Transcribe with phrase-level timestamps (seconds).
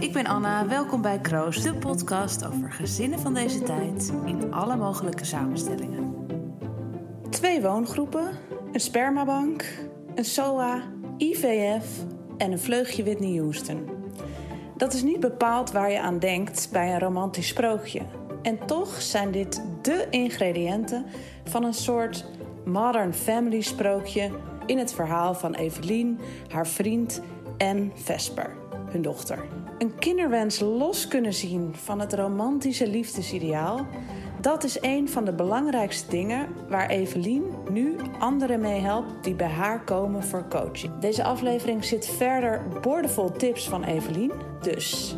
[0.00, 0.66] ik ben Anna.
[0.66, 6.26] Welkom bij Kroos, de podcast over gezinnen van deze tijd in alle mogelijke samenstellingen.
[7.30, 8.30] Twee woongroepen,
[8.72, 9.64] een spermabank,
[10.14, 10.82] een SOA,
[11.16, 12.04] IVF
[12.36, 13.88] en een vleugje Whitney Houston.
[14.76, 18.00] Dat is niet bepaald waar je aan denkt bij een romantisch sprookje.
[18.42, 21.04] En toch zijn dit de ingrediënten
[21.44, 22.24] van een soort
[22.64, 24.30] modern family sprookje
[24.66, 27.20] in het verhaal van Evelien, haar vriend
[27.56, 28.56] en Vesper,
[28.90, 29.63] hun dochter.
[29.78, 33.86] Een kinderwens los kunnen zien van het romantische liefdesideaal,
[34.40, 39.48] dat is een van de belangrijkste dingen waar Evelien nu anderen mee helpt die bij
[39.48, 40.98] haar komen voor coaching.
[40.98, 45.16] Deze aflevering zit verder boordevol tips van Evelien, dus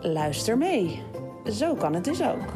[0.00, 1.02] luister mee.
[1.44, 2.52] Zo kan het dus ook.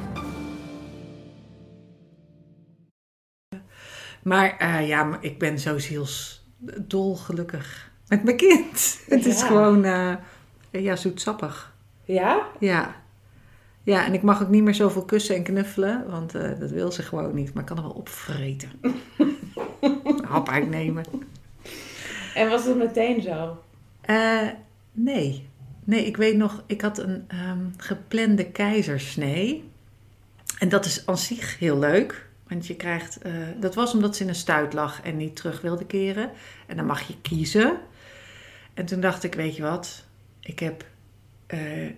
[4.23, 9.01] Maar eh, ja, ik ben zo zielsdolgelukkig met mijn kind.
[9.07, 10.15] Het is gewoon, eh,
[10.71, 11.75] ja, zoetsappig.
[12.05, 12.47] Ja?
[12.59, 12.97] Ja.
[13.83, 16.93] Ja, en ik mag ook niet meer zoveel kussen en knuffelen, want eh, dat wil
[16.93, 17.55] ze gewoon niet.
[17.55, 18.71] Maar ik kan er wel opvreten.
[20.29, 21.05] Hap uitnemen.
[22.35, 23.63] En was het meteen zo?
[24.01, 24.49] Eh,
[24.93, 25.49] nee.
[25.85, 29.71] Nee, ik weet nog, ik had een ehm, geplande keizersnee.
[30.59, 32.29] En dat is aan zich heel leuk.
[32.49, 35.61] Want je krijgt, eh, dat was omdat ze in een stuit lag en niet terug
[35.61, 36.31] wilde keren.
[36.67, 37.79] En dan mag je kiezen.
[38.75, 40.05] En toen dacht ik, weet je wat,
[40.49, 40.85] ik heb
[41.47, 41.91] eh,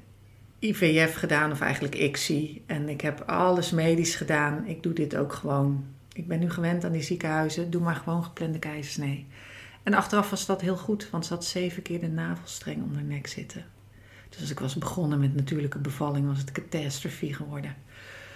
[0.58, 2.62] IVF gedaan, of eigenlijk ICSI.
[2.66, 4.66] En ik heb alles medisch gedaan.
[4.66, 5.84] Ik doe dit ook gewoon.
[6.12, 7.70] Ik ben nu gewend aan die ziekenhuizen.
[7.70, 9.26] Doe maar gewoon geplande keizersnee.
[9.82, 13.04] En achteraf was dat heel goed, want ze had zeven keer de navelstreng om haar
[13.04, 13.64] nek zitten.
[14.28, 17.76] Dus als ik was begonnen met natuurlijke bevalling, was het catastrophe geworden.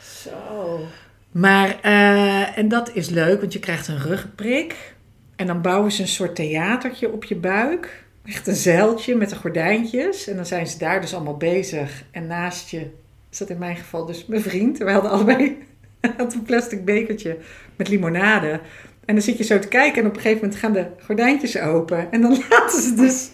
[0.02, 0.86] Zo.
[1.30, 4.94] Maar, eh, en dat is leuk, want je krijgt een rugprik.
[5.36, 8.03] En dan bouwen ze een soort theatertje op je buik.
[8.24, 10.26] Echt een zeiltje met de gordijntjes.
[10.26, 12.04] En dan zijn ze daar dus allemaal bezig.
[12.10, 12.90] En naast je
[13.30, 14.78] zat in mijn geval dus mijn vriend.
[14.78, 15.58] We hadden allebei
[16.16, 17.38] een plastic bekertje
[17.76, 18.60] met limonade.
[19.04, 21.58] En dan zit je zo te kijken en op een gegeven moment gaan de gordijntjes
[21.58, 22.12] open.
[22.12, 23.30] En dan laten ze dus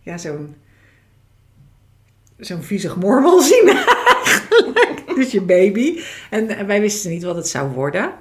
[0.00, 0.54] ja, zo'n
[2.38, 5.02] zo'n viezig mormel zien eigenlijk.
[5.14, 6.00] Dus je baby.
[6.30, 8.12] En wij wisten niet wat het zou worden.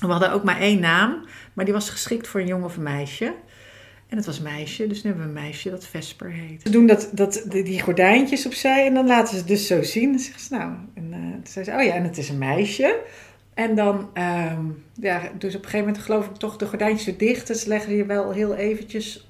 [0.00, 2.82] We hadden ook maar één naam, maar die was geschikt voor een jongen of een
[2.82, 3.34] meisje.
[4.10, 6.62] En het was meisje, dus nu hebben we een meisje dat Vesper heet.
[6.62, 10.10] Ze doen dat, dat, die gordijntjes opzij en dan laten ze het dus zo zien.
[10.10, 13.00] Dan zeggen ze nou, en, eh, zei ze, oh ja, en het is een meisje.
[13.54, 17.18] En dan, ehm, ja, dus op een gegeven moment geloof ik toch de gordijntjes weer
[17.18, 17.46] dicht.
[17.46, 19.28] Dus leggen je wel heel eventjes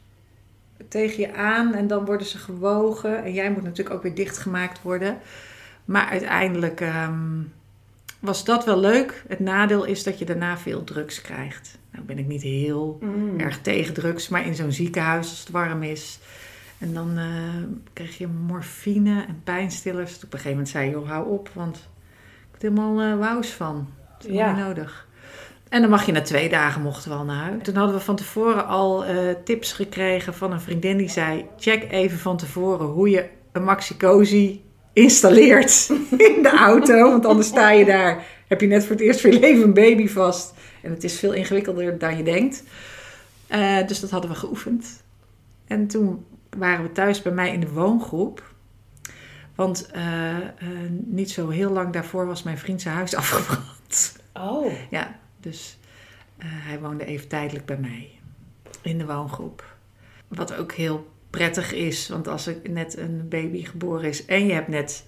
[0.88, 3.24] tegen je aan en dan worden ze gewogen.
[3.24, 5.18] En jij moet natuurlijk ook weer dichtgemaakt worden.
[5.84, 7.42] Maar uiteindelijk ehm,
[8.18, 9.24] was dat wel leuk.
[9.28, 11.78] Het nadeel is dat je daarna veel drugs krijgt.
[11.92, 13.38] Nou ben ik niet heel Mm.
[13.40, 16.18] erg tegen drugs, maar in zo'n ziekenhuis als het warm is.
[16.78, 17.24] En dan eh,
[17.92, 20.14] krijg je morfine en pijnstillers.
[20.16, 21.82] Op een gegeven moment zei je, joh, hou op, want ik
[22.60, 23.88] heb er helemaal eh wauws van.
[24.18, 24.52] Dat is Ja.
[24.54, 25.08] niet nodig.
[25.68, 27.62] En dan mag je na twee dagen mochten we al naar huis.
[27.62, 31.44] Toen hadden we van tevoren al eh, tips gekregen van een vriendin die zei...
[31.58, 35.88] check even van tevoren hoe je een Maxi-Cosi installeert
[36.28, 37.10] in de auto.
[37.10, 39.74] Want anders sta je daar, heb je net voor het eerst voor je leven een
[39.74, 40.54] baby vast.
[40.82, 42.62] En het is veel ingewikkelder dan je denkt.
[43.46, 45.02] Eh, dus dat hadden we geoefend.
[45.66, 46.24] En toen
[46.56, 48.54] waren we thuis bij mij in de woongroep.
[49.54, 50.44] Want eh, eh,
[50.90, 54.16] niet zo heel lang daarvoor was mijn vriend zijn huis afgebrand.
[54.32, 54.72] Oh.
[54.90, 55.78] Ja, dus
[56.38, 58.10] hij woonde even tijdelijk bij mij
[58.82, 59.76] in de woongroep.
[60.28, 64.52] Wat ook heel prettig is, want als er net een baby geboren is en je
[64.52, 65.04] hebt net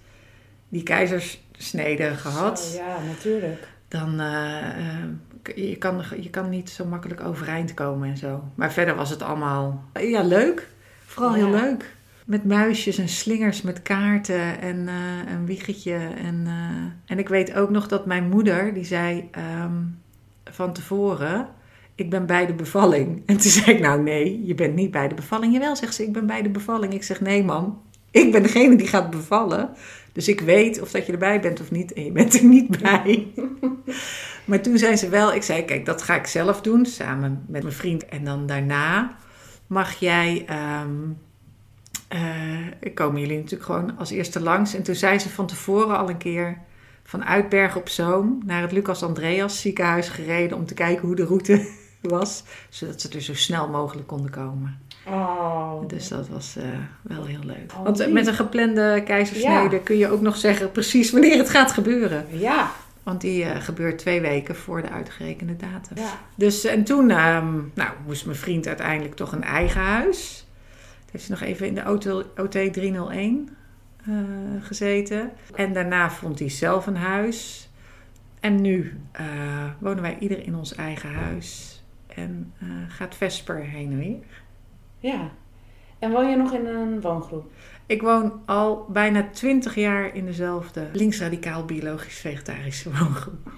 [0.69, 3.69] die keizersnede gehad, Zo, ja, natuurlijk.
[3.89, 5.05] dan uh, uh,
[5.55, 8.45] je kan je kan niet zo makkelijk overeind komen en zo.
[8.55, 10.69] Maar verder was het allemaal ja leuk,
[11.07, 11.37] vooral Ja.
[11.37, 11.95] heel leuk.
[12.25, 15.95] Met muisjes en slingers met kaarten en uh, een wiegetje.
[16.25, 16.53] En, uh,
[17.07, 19.31] en ik weet ook nog dat mijn moeder, die zei
[19.65, 19.99] um,
[20.45, 21.49] van tevoren...
[21.95, 23.23] Ik ben bij de bevalling.
[23.27, 25.53] En toen zei ik, nou nee, je bent niet bij de bevalling.
[25.53, 26.93] Jawel, zegt ze, ik ben bij de bevalling.
[26.95, 29.71] Ik zeg, nee mam, ik ben degene die gaat bevallen.
[30.13, 31.93] Dus ik weet of dat je erbij bent of niet.
[31.93, 33.33] En je bent er niet bij.
[34.45, 36.87] maar toen zei ze wel, ik zei, kijk, dat ga ik zelf doen.
[36.87, 38.05] Samen met mijn vriend.
[38.05, 39.17] En dan daarna
[39.67, 40.47] mag jij...
[40.81, 41.19] Um,
[42.95, 44.75] komen jullie natuurlijk gewoon als eerste langs.
[44.75, 46.59] En toen zei ze van tevoren al een keer
[47.03, 51.25] van Uitberg op Zoom naar het Lucas Andreas ziekenhuis gereden om te kijken hoe de
[51.25, 51.69] route
[52.01, 54.81] was, zodat ze er zo snel mogelijk konden komen.
[55.07, 55.89] Oh.
[55.89, 56.65] Dus dat was uh,
[57.03, 57.73] wel heel leuk.
[57.77, 58.09] Oh, Want lief.
[58.09, 59.83] met een geplande keizersnede ja.
[59.85, 62.27] kun je ook nog zeggen precies wanneer het gaat gebeuren.
[62.31, 62.71] Ja.
[63.03, 65.97] Want die uh, gebeurt twee weken voor de uitgerekende datum.
[65.97, 66.19] Ja.
[66.35, 70.47] Dus en toen um, nou, moest mijn vriend uiteindelijk toch een eigen huis.
[71.11, 73.57] heeft ze nog even in de auto, OT 301
[74.09, 74.17] uh,
[74.61, 75.31] gezeten.
[75.55, 77.69] En daarna vond hij zelf een huis.
[78.41, 79.01] En nu
[79.79, 81.83] wonen wij ieder in ons eigen huis.
[82.07, 82.53] En
[82.89, 84.42] gaat Vesper heen en weer.
[85.03, 85.31] Ja.
[85.99, 87.51] En woon je nog in een woongroep?
[87.87, 93.51] Ik woon al bijna twintig jaar in dezelfde linksradicaal biologisch-vegetarische woongroep.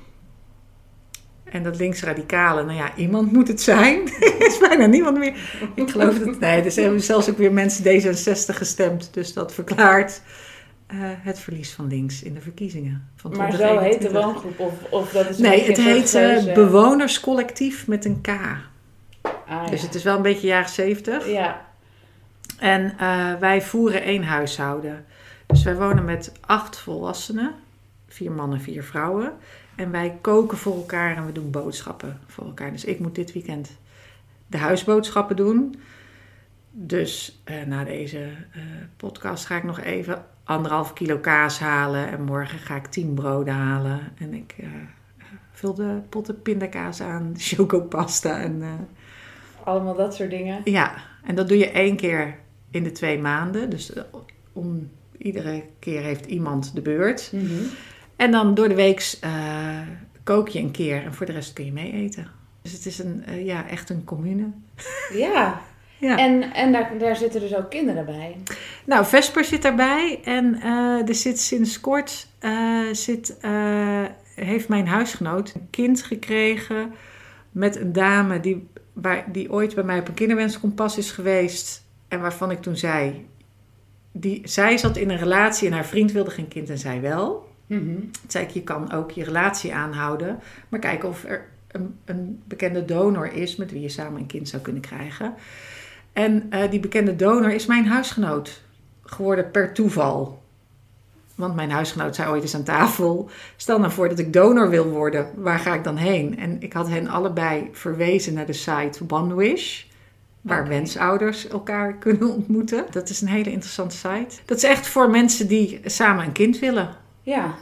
[1.45, 4.09] En dat linksradicale, nou ja, iemand moet het zijn.
[4.21, 5.37] er is bijna niemand meer.
[5.75, 6.39] Ik geloof dat.
[6.39, 9.09] Nee, er zijn zelfs ook weer mensen D66 gestemd.
[9.13, 10.23] Dus dat verklaart
[10.93, 13.09] uh, het verlies van links in de verkiezingen.
[13.17, 14.61] Van maar zo heet de woongroep?
[14.61, 18.29] Of, of dat is nee, het heet uh, Bewonerscollectief met een K.
[19.47, 21.29] Ah, dus het is wel een beetje jaren zeventig.
[21.29, 21.67] Ja.
[22.59, 25.05] En uh, wij voeren één huishouden.
[25.47, 27.55] Dus wij wonen met acht volwassenen.
[28.09, 29.33] Vier mannen, vier vrouwen.
[29.75, 32.73] En wij koken voor elkaar en we doen boodschappen voor elkaar.
[32.73, 33.77] Dus ik moet dit weekend
[34.47, 35.81] de huisboodschappen doen.
[36.71, 38.63] Dus uh, na deze uh,
[38.97, 42.09] podcast ga ik nog even anderhalf kilo kaas halen.
[42.09, 44.01] En morgen ga ik tien broden halen.
[44.19, 44.67] En ik uh,
[45.53, 48.63] vul de potten pindakaas aan, chocopasta en...
[49.65, 50.61] Allemaal dat soort dingen?
[50.65, 50.95] Ja,
[51.25, 52.39] en dat doe je één keer
[52.71, 53.71] in de twee maanden.
[53.71, 53.93] Dus
[54.53, 57.31] om, iedere keer heeft iemand de beurt.
[57.33, 57.71] Mm -hmm.
[58.17, 59.79] En dan door de week uh,
[60.23, 62.27] kook je een keer en voor de rest kun je mee eten.
[62.63, 64.51] Dus het is een, uh, ja, echt een commune.
[65.13, 65.61] Ja.
[65.99, 66.19] ja.
[66.19, 68.37] En, en daar, daar zitten dus ook kinderen bij?
[68.85, 70.21] Nou, Vesper zit daarbij.
[70.25, 72.27] En uh, er zit sinds kort,
[72.93, 73.37] zit,
[74.35, 76.93] heeft mijn huisgenoot een kind gekregen
[77.51, 81.83] met een dame die, waar, die ooit bij mij op een kinderwenskompas is geweest.
[82.09, 83.27] En waarvan ik toen zei,
[84.13, 87.53] die, zij zat in een relatie en haar vriend wilde geen kind en zij wel.
[87.67, 88.01] Mm-hmm.
[88.01, 90.39] Toen zei ik, je kan ook je relatie aanhouden,
[90.69, 94.49] maar kijken of er een, een, bekende donor is met wie je samen een kind
[94.49, 95.35] zou kunnen krijgen.
[96.13, 98.63] En uh, die bekende donor is mijn huisgenoot
[99.03, 100.43] geworden per toeval.
[101.35, 104.89] Want mijn huisgenoot zei ooit eens aan tafel: Stel nou voor dat ik donor wil
[104.89, 106.39] worden, waar ga ik dan heen?
[106.39, 109.85] En ik had hen allebei verwezen naar de site OneWish
[110.41, 110.71] waar okay.
[110.71, 112.85] wensouders elkaar kunnen ontmoeten.
[112.91, 114.37] Dat is een hele interessante site.
[114.45, 116.89] Dat is echt voor mensen die samen een kind willen.
[117.23, 117.55] Ja.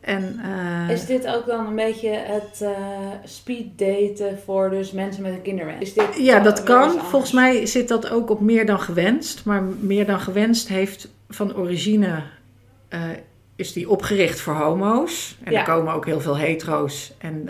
[0.00, 2.70] En, uh, is dit ook dan een beetje het uh,
[3.24, 5.80] speed daten voor dus mensen met een kinderwens?
[5.80, 6.90] Is dit ja, dat kan.
[6.90, 9.44] Volgens mij zit dat ook op meer dan gewenst.
[9.44, 12.22] Maar meer dan gewenst heeft van origine...
[12.90, 13.00] Uh,
[13.56, 15.38] is die opgericht voor homo's.
[15.42, 15.58] En ja.
[15.58, 17.12] er komen ook heel veel hetero's.
[17.18, 17.48] En,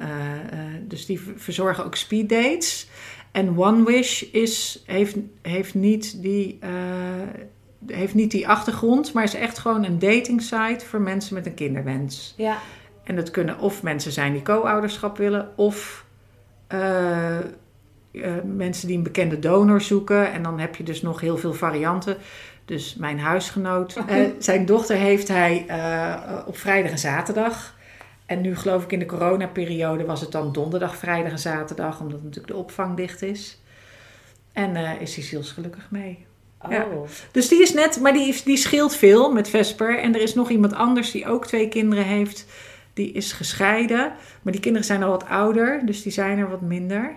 [0.82, 2.88] dus die verzorgen ook speed dates.
[3.32, 6.58] En One Wish is, heeft, heeft, niet die,
[7.86, 11.54] heeft niet die achtergrond, maar is echt gewoon een dating site voor mensen met een
[11.54, 12.34] kinderwens.
[12.36, 12.58] Ja.
[13.08, 16.04] En dat kunnen of mensen zijn die co-ouderschap willen, of
[16.72, 17.38] uh,
[18.12, 20.32] uh, mensen die een bekende donor zoeken.
[20.32, 22.16] En dan heb je dus nog heel veel varianten.
[22.68, 23.96] Dus mijn huisgenoot,
[24.38, 25.66] zijn dochter heeft hij
[26.46, 27.76] op vrijdag en zaterdag.
[28.26, 32.22] En nu geloof ik in de coronaperiode was het dan donderdag, vrijdag en zaterdag, omdat
[32.22, 33.60] natuurlijk de opvang dicht is.
[34.52, 36.26] En uh, is hij zielsgelukkig mee.
[36.60, 36.70] Oh.
[36.70, 36.86] Ja.
[37.32, 39.98] Dus die is net, maar die, die scheelt veel met Vesper.
[39.98, 42.46] En er is nog iemand anders die ook twee kinderen heeft.
[42.92, 44.12] Die is gescheiden.
[44.42, 47.12] Maar die kinderen zijn al wat ouder, dus die zijn er wat minder.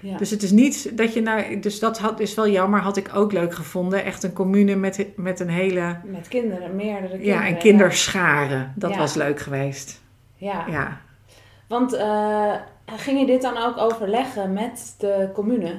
[0.00, 0.16] Ja.
[0.16, 1.60] Dus het is niet dat je nou.
[1.60, 4.04] Dus dat had, is wel jammer, had ik ook leuk gevonden.
[4.04, 5.96] Echt een commune met, met een hele.
[6.04, 7.34] Met kinderen, meerdere kinderen.
[7.34, 8.72] Ja, en kinderscharen.
[8.76, 8.98] Dat ja.
[8.98, 10.02] was leuk geweest.
[10.36, 10.64] Ja.
[10.68, 11.00] ja.
[11.68, 12.54] Want uh,
[12.96, 15.74] ging je dit dan ook overleggen met de commune?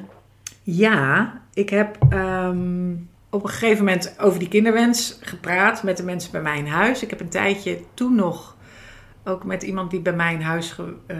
[0.64, 6.32] Ja, ik heb um, op een gegeven moment over die kinderwens gepraat met de mensen
[6.32, 7.04] bij mijn huis.
[7.04, 8.58] Ik heb een tijdje toen nog
[9.24, 11.18] ook met iemand die bij mijn huis ge, uh,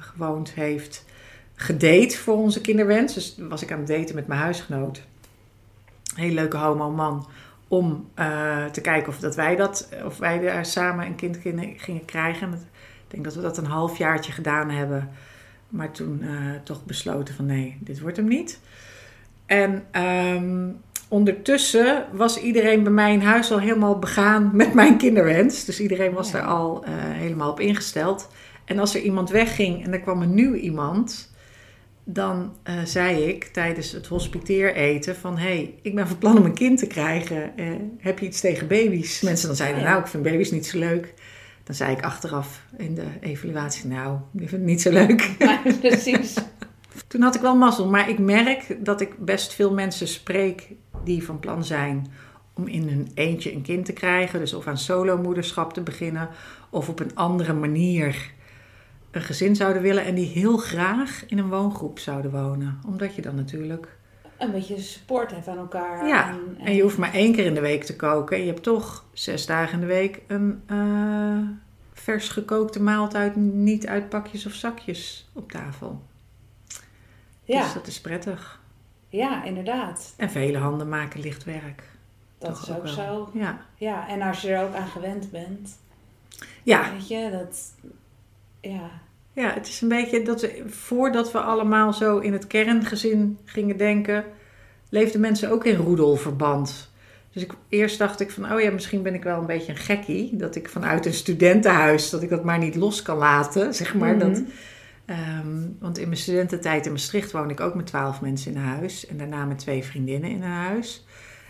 [0.00, 1.04] gewoond heeft
[1.54, 3.14] gedate voor onze kinderwens.
[3.14, 5.02] Dus was ik aan het daten met mijn huisgenoot.
[6.14, 7.26] Hele leuke homo man
[7.68, 11.38] om uh, te kijken of, dat wij, dat, of wij daar samen een kind
[11.76, 12.52] gingen krijgen.
[12.52, 12.58] Ik
[13.08, 15.10] denk dat we dat een halfjaartje gedaan hebben.
[15.68, 16.30] Maar toen uh,
[16.64, 18.60] toch besloten van nee, dit wordt hem niet.
[19.46, 25.64] En um, ondertussen was iedereen bij mij in huis al helemaal begaan met mijn kinderwens.
[25.64, 26.38] Dus iedereen was ja.
[26.38, 28.28] daar al uh, helemaal op ingesteld.
[28.64, 31.31] En als er iemand wegging en er kwam een nieuw iemand
[32.04, 35.38] dan uh, zei ik tijdens het hospiteereten van...
[35.38, 37.52] hé, hey, ik ben van plan om een kind te krijgen.
[37.56, 39.20] Uh, heb je iets tegen baby's?
[39.20, 41.14] Mensen dan zeiden, nou, ik vind baby's niet zo leuk.
[41.64, 45.34] Dan zei ik achteraf in de evaluatie, nou, ik vind het niet zo leuk.
[45.38, 46.34] Ja, precies.
[47.08, 50.68] Toen had ik wel mazzel, maar ik merk dat ik best veel mensen spreek...
[51.04, 52.06] die van plan zijn
[52.54, 54.38] om in hun eentje een kind te krijgen.
[54.38, 56.28] Dus of aan solomoederschap te beginnen...
[56.70, 58.32] of op een andere manier
[59.12, 62.80] een gezin zouden willen en die heel graag in een woongroep zouden wonen.
[62.86, 63.96] Omdat je dan natuurlijk
[64.38, 66.06] een beetje support heeft aan elkaar.
[66.06, 68.36] Ja, En, en je hoeft maar één keer in de week te koken.
[68.36, 71.38] En je hebt toch zes dagen in de week een eh,
[71.92, 76.02] vers gekookte maaltijd, niet uit pakjes of zakjes op tafel.
[77.44, 78.60] ja, Dus dat is prettig.
[79.08, 80.14] ja, inderdaad.
[80.16, 81.82] En vele handen maken licht werk.
[82.38, 82.92] Dat Toch is ook wel.
[82.92, 83.30] zo.
[83.34, 83.60] Ja.
[83.74, 85.78] Ja, en als je er ook aan gewend bent,
[86.62, 87.72] Ja, weet je, dat...
[88.62, 88.90] Ja,
[89.32, 93.76] ja, het is een beetje dat we, voordat we allemaal zo in het kerngezin gingen
[93.76, 94.24] denken,
[94.88, 96.90] leefden mensen ook in roedelverband.
[97.32, 99.78] Dus ik, eerst dacht ik van, oh ja, misschien ben ik wel een beetje een
[99.78, 100.36] gekkie.
[100.36, 104.16] Dat ik vanuit een studentenhuis, dat ik dat maar niet los kan laten, zeg maar.
[104.16, 104.18] Mhm.
[104.18, 104.42] dat,
[105.04, 109.06] ehm, want in mijn studententijd in Maastricht woonde ik ook met twaalf mensen in huis.
[109.06, 111.04] En daarna met twee vriendinnen in een huis.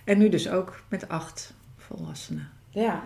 [0.05, 2.49] En nu dus ook met acht volwassenen.
[2.71, 3.03] ja,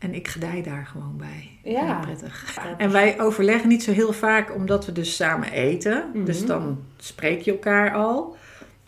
[0.00, 1.50] En ik gedij daar gewoon bij.
[1.72, 1.86] Ja.
[1.86, 2.58] Heel prettig.
[2.78, 6.10] En wij overleggen niet zo heel vaak, omdat we dus samen eten.
[6.14, 6.24] Mhm.
[6.24, 8.36] Dus dan spreek je elkaar al.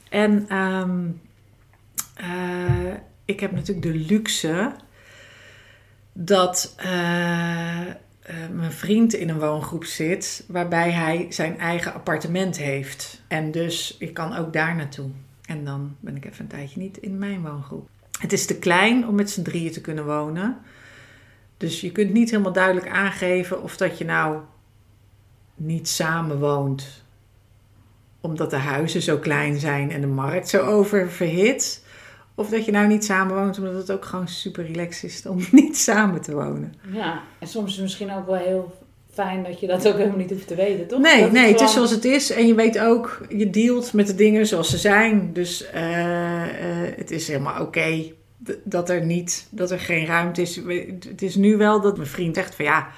[0.08, 1.00] En ehm,
[2.14, 4.72] eh, ik heb natuurlijk de luxe
[6.12, 7.94] dat eh, eh,
[8.52, 13.22] mijn vriend in een woongroep zit, waarbij hij zijn eigen appartement heeft.
[13.28, 15.10] En dus ik kan ook daar naartoe.
[15.46, 17.88] En dan ben ik even een tijdje niet in mijn woongroep.
[18.20, 20.58] Het is te klein om met z'n drieën te kunnen wonen.
[21.62, 24.38] Dus je kunt niet helemaal duidelijk aangeven of dat je nou
[25.54, 27.04] niet samen woont.
[28.20, 31.84] Omdat de huizen zo klein zijn en de markt zo oververhit.
[32.34, 35.46] Of dat je nou niet samen woont omdat het ook gewoon super relaxed is om
[35.62, 36.74] niet samen te wonen.
[36.92, 37.22] ja.
[37.38, 38.72] En soms is het misschien ook wel heel
[39.12, 41.00] fijn dat je dat ook helemaal niet hoeft te weten, toch?
[41.00, 42.30] Nee, Dat nee, het is zoals het is.
[42.30, 45.32] En je weet ook, je dealt met de dingen zoals ze zijn.
[45.32, 48.12] Dus eh, eh, het is helemaal oké
[48.64, 50.56] dat er niet, dat er geen ruimte is.
[51.08, 52.88] Het is nu wel dat mijn vriend zegt van ja,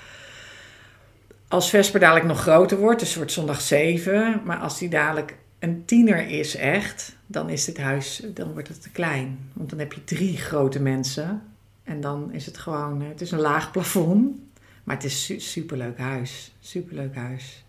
[1.48, 5.84] als Vesper dadelijk nog groter wordt, dus wordt zondag 7, maar als die dadelijk een
[5.84, 9.38] tiener is echt, dan is dit huis, dan wordt het te klein.
[9.52, 11.42] Want dan heb je drie grote mensen
[11.84, 14.36] en dan is het gewoon, eh, het is een laag plafond,
[14.84, 17.64] maar het is een superleuk huis, superleuk huis.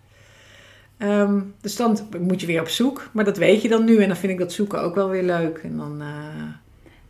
[0.98, 4.08] Ehm, dus dan moet je weer op zoek, maar dat weet je dan nu en
[4.08, 5.58] dan vind ik dat zoeken ook wel weer leuk.
[5.58, 6.44] En dan, eh,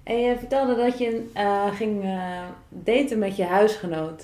[0.06, 4.24] En je vertelde dat je eh, ging eh, daten met je huisgenoot.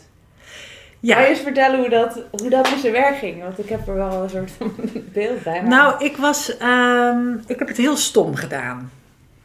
[1.00, 1.14] ja.
[1.16, 3.42] Kan je eens vertellen hoe dat, hoe dat met zijn werk ging?
[3.42, 4.74] Want ik heb er wel een soort van
[5.14, 5.62] beeld bij.
[5.62, 6.58] maar- Nou, ik was.
[6.58, 8.92] ehm, ik heb het heel stom gedaan.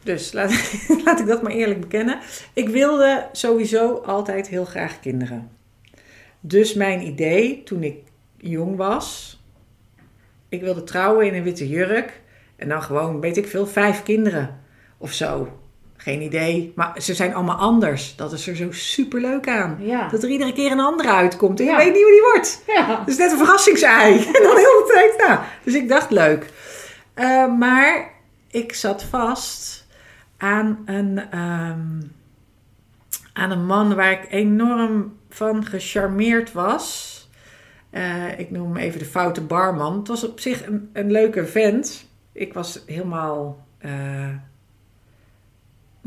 [0.03, 0.51] Dus laat,
[1.05, 2.19] laat ik dat maar eerlijk bekennen.
[2.53, 5.49] Ik wilde sowieso altijd heel graag kinderen.
[6.39, 7.95] Dus mijn idee toen ik
[8.37, 9.39] jong was.
[10.49, 12.21] Ik wilde trouwen in een witte jurk.
[12.55, 14.59] En dan gewoon, weet ik veel, vijf kinderen
[14.97, 15.47] of zo.
[16.07, 16.71] Geen idee.
[16.75, 18.15] Maar ze zijn allemaal anders.
[18.15, 19.77] Dat is er zo super leuk aan.
[19.79, 20.07] Ja.
[20.09, 21.59] Dat er iedere keer een andere uitkomt.
[21.59, 21.77] En je Ja.
[21.77, 22.63] weet niet hoe die wordt.
[22.67, 23.03] ja.
[23.05, 24.13] Dus net een verrassingsei.
[24.35, 25.43] En dan heel de tijd na.
[25.63, 26.51] Dus ik dacht leuk.
[27.13, 28.09] Eh, maar
[28.51, 29.85] ik zat vast
[30.37, 32.01] aan een, ehm,
[33.33, 37.15] aan een man waar ik enorm van gecharmeerd was.
[37.89, 39.97] Eh, ik noem hem even de foute barman.
[39.97, 42.05] Het was op zich een, een leuke vent.
[42.31, 43.65] Ik was helemaal.
[43.77, 43.91] eh,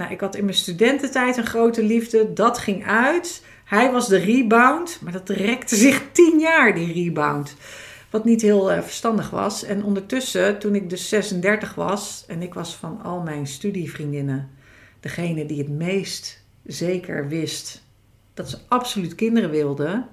[0.00, 2.32] nou, ik had in mijn studententijd een grote liefde.
[2.32, 3.44] Dat ging uit.
[3.64, 7.56] Hij was de rebound, maar dat rekte zich tien jaar, die rebound.
[8.10, 9.64] Wat niet heel eh, verstandig was.
[9.64, 14.50] En ondertussen, toen ik dus 36 was en ik was van al mijn studievriendinnen
[15.00, 17.82] degene die het meest zeker wist
[18.34, 20.08] dat ze absoluut kinderen wilden.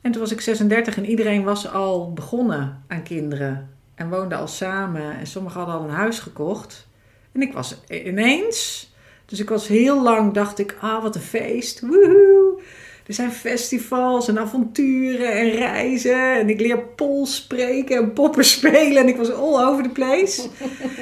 [0.00, 4.48] En toen was ik 36 en iedereen was al begonnen aan kinderen en woonde al
[4.48, 6.86] samen en sommigen hadden al een huis gekocht.
[7.32, 8.92] En ik was ineens,
[9.26, 12.60] dus ik was heel lang, dacht ik, ah wat een feest, woehoe.
[13.06, 16.38] Er zijn festivals en avonturen en reizen.
[16.38, 18.96] En ik leer Pools spreken en poppen spelen.
[18.96, 20.48] En ik was all over the place.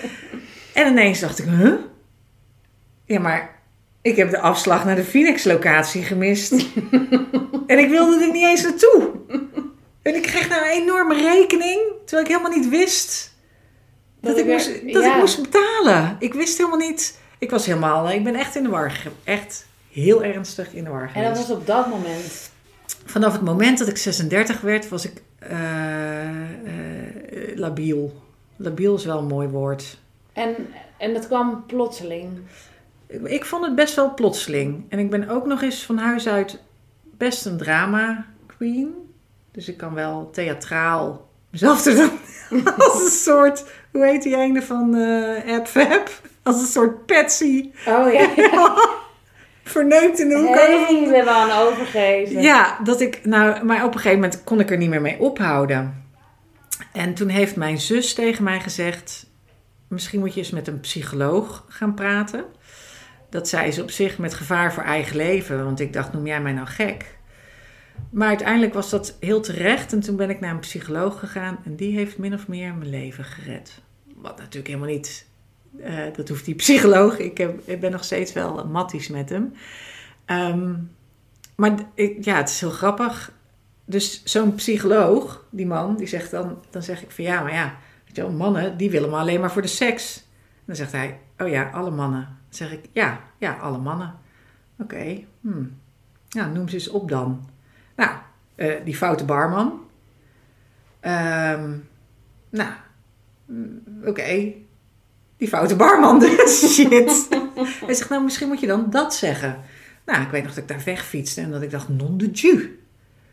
[0.75, 1.75] en ineens dacht ik, huh?
[3.05, 3.63] Ja, maar
[4.03, 6.53] ik heb de afslag naar de Phoenix-locatie gemist.
[7.67, 9.11] en ik wilde er niet eens naartoe.
[10.03, 11.81] En ik kreeg nou een enorme rekening.
[12.05, 13.33] Terwijl ik helemaal niet wist
[14.21, 15.15] dat, Dat ik, moest, dat ja.
[15.15, 16.17] ik moest betalen.
[16.19, 17.21] Ik wist helemaal niet...
[17.43, 18.11] Ik was helemaal...
[18.11, 19.03] Ik ben echt in de war.
[19.25, 22.51] Echt heel ernstig in de war En dat was op dat moment.
[23.05, 28.23] Vanaf het moment dat ik 36 werd, was ik eh, eh, labiel.
[28.57, 29.99] Labiel is wel een mooi woord.
[30.33, 30.55] En,
[30.99, 32.39] en dat kwam plotseling.
[33.07, 34.85] Ik, ik vond het best wel plotseling.
[34.89, 36.59] En ik ben ook nog eens van huis uit
[37.03, 38.95] best een drama queen.
[39.51, 42.11] Dus ik kan wel theatraal mezelf er dan
[42.79, 46.31] als een soort, hoe heet die ene van eh AdFab?
[46.43, 47.71] Als een soort Patsy.
[47.87, 48.29] Oh ja.
[49.65, 50.57] Verneukt in de hoek.
[50.57, 52.43] Helemaal overgeven.
[52.43, 55.19] Ja, dat ik, nou, maar op een gegeven moment kon ik er niet meer mee
[55.19, 56.05] ophouden.
[56.93, 59.27] En toen heeft mijn zus tegen mij gezegd:
[59.89, 62.45] misschien moet je eens met een psycholoog gaan praten.
[63.31, 66.41] Dat zei ze op zich met gevaar voor eigen leven, want ik dacht, noem jij
[66.41, 67.19] mij nou gek?
[68.11, 71.77] Maar uiteindelijk was dat heel terecht en toen ben ik naar een psycholoog gegaan en
[71.77, 73.81] die heeft min of meer mijn leven gered.
[74.15, 75.27] Wat natuurlijk helemaal niet,
[75.77, 77.19] uh, dat hoeft die psycholoog.
[77.19, 79.55] Ik, heb, ik ben nog steeds wel matties met hem.
[80.27, 80.91] Um,
[81.57, 83.33] maar ik, ja, het is heel grappig.
[83.85, 87.77] Dus zo'n psycholoog, die man, die zegt dan, dan zeg ik van ja, maar ja,
[88.05, 90.25] weet je mannen die willen me alleen maar voor de seks.
[90.65, 92.21] dan zegt hij, oh ja, alle mannen.
[92.21, 94.15] Dan zeg ik, ja, ja, alle mannen.
[94.79, 95.79] Oké, okay, hmm.
[96.29, 97.49] ja, noem ze eens op dan.
[97.97, 98.11] Nou,
[98.57, 99.67] uh, die foute barman.
[101.01, 101.89] Um,
[102.51, 102.71] nou,
[103.45, 104.53] mm, oké,
[105.43, 106.61] die foute barman dus.
[106.75, 107.29] Shit.
[107.87, 109.61] Hij zegt, nou, misschien moet je dan dat zeggen.
[110.07, 112.81] Nou, ik weet nog dat ik daar wegfietste en dat ik dacht, non de ju.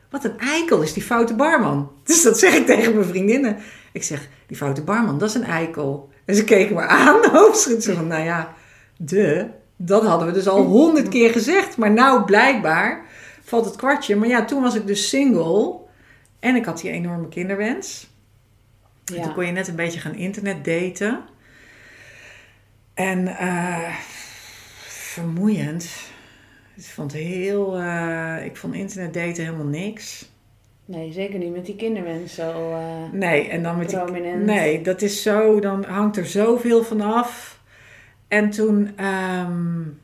[0.10, 1.92] Wat een eikel is die foute barman.
[2.04, 3.58] Dus dat zeg ik tegen mijn vriendinnen.
[3.92, 6.10] Ik zeg, die foute barman, dat is een eikel.
[6.26, 7.84] En ze keken me aan, hoofdschud.
[7.84, 8.54] Ze van, nou ja,
[8.98, 11.78] de, dat hadden we dus al honderd keer gezegd.
[11.78, 13.06] Maar nou, blijkbaar,
[13.44, 14.16] valt het kwartje.
[14.16, 15.76] Maar ja, toen was ik dus single.
[16.40, 18.10] En ik had die enorme kinderwens.
[19.06, 19.16] Ja.
[19.16, 21.20] En toen kon je net een beetje gaan internet daten.
[23.00, 23.96] En uh,
[24.88, 26.12] vermoeiend.
[26.76, 30.30] Ik vond, heel, uh, ik vond internet daten helemaal niks.
[30.86, 34.36] Nee, zeker niet met die kinderwens zo uh, Nee, en dan met prominent.
[34.36, 34.56] die...
[34.56, 35.60] Nee, dat is zo...
[35.60, 37.62] Dan hangt er zoveel van af.
[38.28, 39.06] En toen...
[39.06, 40.00] Um,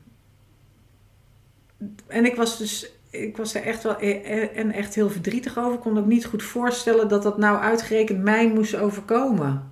[2.07, 2.91] en ik was dus...
[3.09, 3.95] Ik was er echt wel...
[3.99, 5.73] E- en echt heel verdrietig over.
[5.73, 9.71] Ik kon ook niet goed voorstellen dat dat nou uitgerekend mij moest overkomen.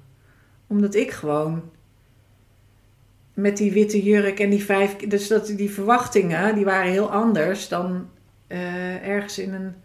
[0.67, 1.71] Omdat ik gewoon
[3.33, 4.95] met die witte jurk en die vijf.
[4.95, 8.09] Dus dat, die verwachtingen die waren heel anders dan
[8.47, 9.75] uh, ergens in een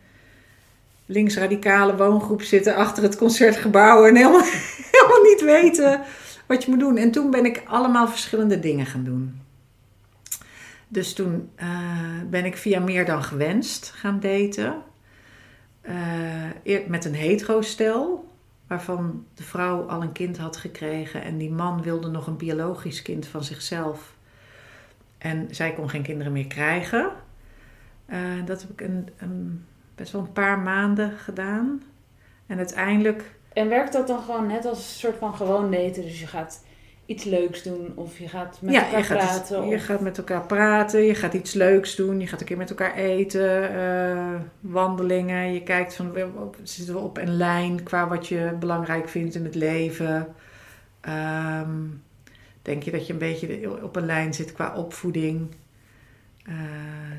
[1.06, 4.44] linksradicale woongroep zitten achter het concertgebouw en helemaal,
[4.92, 6.00] helemaal niet weten
[6.46, 6.96] wat je moet doen.
[6.96, 9.40] En toen ben ik allemaal verschillende dingen gaan doen.
[10.88, 11.68] Dus toen uh,
[12.30, 14.74] ben ik via meer dan gewenst gaan daten.
[16.64, 18.27] Uh, met een hetero-stel
[18.68, 23.02] waarvan de vrouw al een kind had gekregen en die man wilde nog een biologisch
[23.02, 24.16] kind van zichzelf.
[25.18, 27.10] En zij kon geen kinderen meer krijgen.
[28.06, 31.82] Uh, dat heb ik een, een, best wel een paar maanden gedaan.
[32.46, 33.36] En uiteindelijk.
[33.52, 36.02] En werkt dat dan gewoon net als een soort van gewoon daten?
[36.02, 36.64] Dus je gaat
[37.08, 39.68] iets leuks doen of je gaat met elkaar praten?
[39.68, 42.70] je gaat met elkaar praten, je gaat iets leuks doen, je gaat een keer met
[42.70, 45.52] elkaar eten, uh, wandelingen.
[45.52, 46.12] Je kijkt van
[46.62, 50.34] zitten we op een lijn qua wat je belangrijk vindt in het leven.
[51.08, 52.02] Um,
[52.62, 55.54] denk je dat je een beetje op een lijn zit qua opvoeding?
[56.48, 56.54] Uh,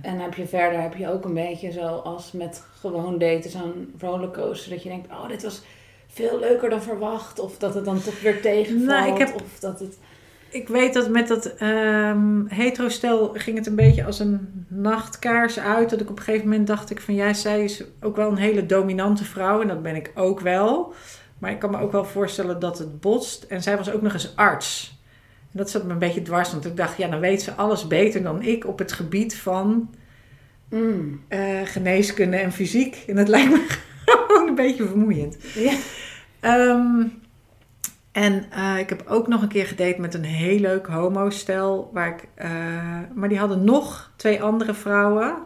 [0.01, 3.93] en heb je verder heb je ook een beetje zo als met gewoon daten zo'n
[3.99, 5.63] rollercoaster dat je denkt, oh dit was
[6.13, 7.39] veel leuker dan verwacht.
[7.39, 8.85] Of dat het dan toch weer tegenvalt.
[8.85, 9.97] Nou, ik heb, of dat het...
[10.49, 15.89] Ik weet dat met dat um, hetero-stel ging het een beetje als een nachtkaars uit.
[15.89, 17.15] Dat ik op een gegeven moment dacht ik van...
[17.15, 19.61] Ja, zij is ook wel een hele dominante vrouw.
[19.61, 20.93] En dat ben ik ook wel.
[21.37, 23.43] Maar ik kan me ook wel voorstellen dat het botst.
[23.43, 24.97] En zij was ook nog eens arts.
[25.51, 26.51] En dat zat me een beetje dwars.
[26.51, 29.89] Want ik dacht, ja, dan weet ze alles beter dan ik op het gebied van...
[30.69, 31.21] Mm.
[31.29, 33.03] Uh, geneeskunde en fysiek.
[33.07, 33.77] En dat lijkt me
[34.65, 35.37] beetje vermoeiend.
[35.55, 35.73] Ja.
[36.69, 37.21] Um,
[38.11, 41.89] en uh, ik heb ook nog een keer gedate met een heel leuk homo-stel.
[41.93, 42.49] Waar ik, uh,
[43.13, 45.37] maar die hadden nog twee andere vrouwen.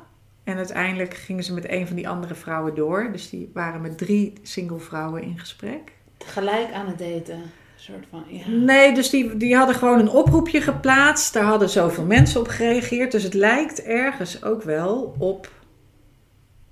[0.44, 3.10] En uiteindelijk gingen ze met een van die andere vrouwen door.
[3.12, 5.92] Dus die waren met drie single vrouwen in gesprek.
[6.18, 7.42] Tegelijk aan het daten?
[7.76, 8.48] Soort van, ja.
[8.48, 11.34] Nee, dus die, die hadden gewoon een oproepje geplaatst.
[11.34, 13.12] Daar hadden zoveel mensen op gereageerd.
[13.12, 15.52] Dus het lijkt ergens ook wel op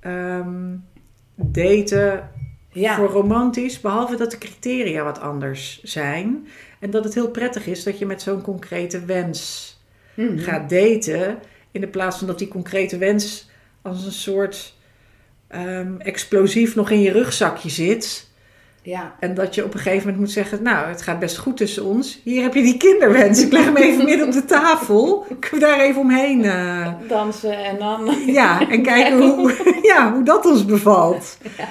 [0.01, 0.85] um,
[1.45, 2.29] daten
[2.69, 2.95] ja.
[2.95, 6.47] voor romantisch, behalve dat de criteria wat anders zijn.
[6.79, 9.75] En dat het heel prettig is dat je met zo'n concrete wens
[10.13, 10.37] mhm.
[10.37, 11.39] gaat daten.
[11.71, 13.49] In de plaats van dat die concrete wens
[13.81, 14.75] als een soort
[15.55, 18.30] um, explosief nog in je rugzakje zit.
[18.83, 19.15] Ja.
[19.19, 21.83] En dat je op een gegeven moment moet zeggen: Nou, het gaat best goed tussen
[21.83, 22.21] ons.
[22.23, 23.43] Hier heb je die kinderwens.
[23.43, 25.25] Ik leg hem even midden op de tafel.
[25.39, 26.93] Kunnen we daar even omheen uh...
[27.07, 28.15] dansen en dan.
[28.25, 29.55] Ja, en kijken hoe,
[29.93, 31.37] ja, hoe dat ons bevalt.
[31.57, 31.69] Ja.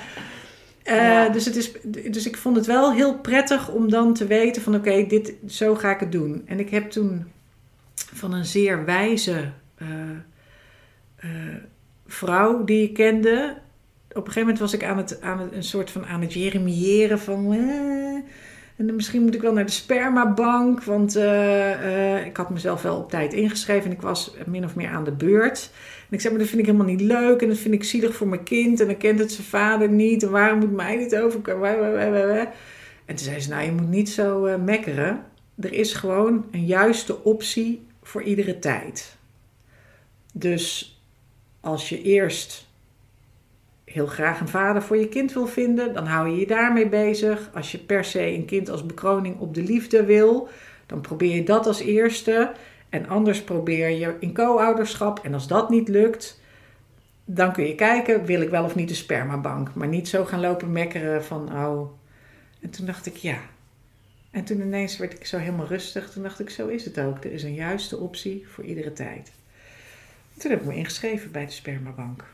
[0.84, 1.72] Uh, dus, het is,
[2.10, 5.74] dus ik vond het wel heel prettig om dan te weten van oké, dit zo
[5.74, 6.42] ga ik het doen.
[6.46, 7.24] En ik heb toen
[7.94, 9.50] van een zeer wijze
[9.82, 9.88] uh,
[12.06, 13.56] vrouw die ik kende.
[14.10, 16.32] Op een gegeven moment was ik aan het, aan het een soort van aan het
[16.32, 17.52] jeremiëren van.
[18.76, 20.84] en misschien moet ik wel naar de spermabank.
[20.84, 21.16] Want
[22.24, 25.12] ik had mezelf wel op tijd ingeschreven en ik was min of meer aan de
[25.12, 25.70] beurt.
[26.10, 27.42] En ik zei, maar dat vind ik helemaal niet leuk.
[27.42, 28.80] En dat vind ik zielig voor mijn kind.
[28.80, 30.22] En dan kent het zijn vader niet.
[30.22, 32.48] En waarom moet mij niet overkomen?
[33.10, 35.24] En toen zei ze, nou, je moet niet zo uh, mekkeren.
[35.60, 39.16] er is gewoon een juiste optie voor iedere tijd.
[40.32, 41.00] Dus
[41.60, 42.68] als je eerst
[43.92, 47.50] heel graag een vader voor je kind wil vinden, dan hou je je daarmee bezig.
[47.54, 50.48] Als je per se een kind als bekroning op de liefde wil,
[50.86, 52.52] dan probeer je dat als eerste.
[52.88, 55.20] En anders probeer je in co-ouderschap.
[55.24, 56.40] En als dat niet lukt,
[57.24, 59.74] dan kun je kijken, wil ik wel of niet een spermabank.
[59.74, 61.90] Maar niet zo gaan lopen mekkeren van, oh.
[62.60, 63.38] En toen dacht ik, ja.
[64.30, 66.10] En toen ineens werd ik zo helemaal rustig.
[66.10, 67.24] Toen dacht ik, zo is het ook.
[67.24, 69.32] Er is een juiste optie voor iedere tijd.
[70.38, 72.24] Toen heb ik me ingeschreven bij de spermabank.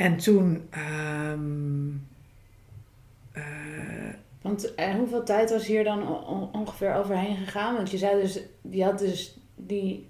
[0.00, 0.66] En toen.
[0.70, 1.88] Ehm,
[3.36, 6.08] uh, Want en hoeveel tijd was hier dan
[6.52, 7.74] ongeveer overheen gegaan?
[7.74, 10.08] Want je zei dus, je had dus die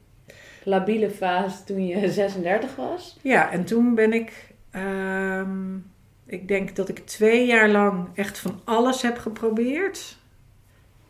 [0.65, 3.19] labiele fase toen je 36 was.
[3.23, 4.55] Ja, en toen ben ik.
[4.73, 5.91] Um,
[6.27, 10.17] ik denk dat ik twee jaar lang echt van alles heb geprobeerd.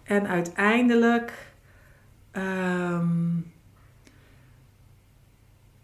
[0.02, 1.52] En uiteindelijk.
[2.32, 3.52] Um,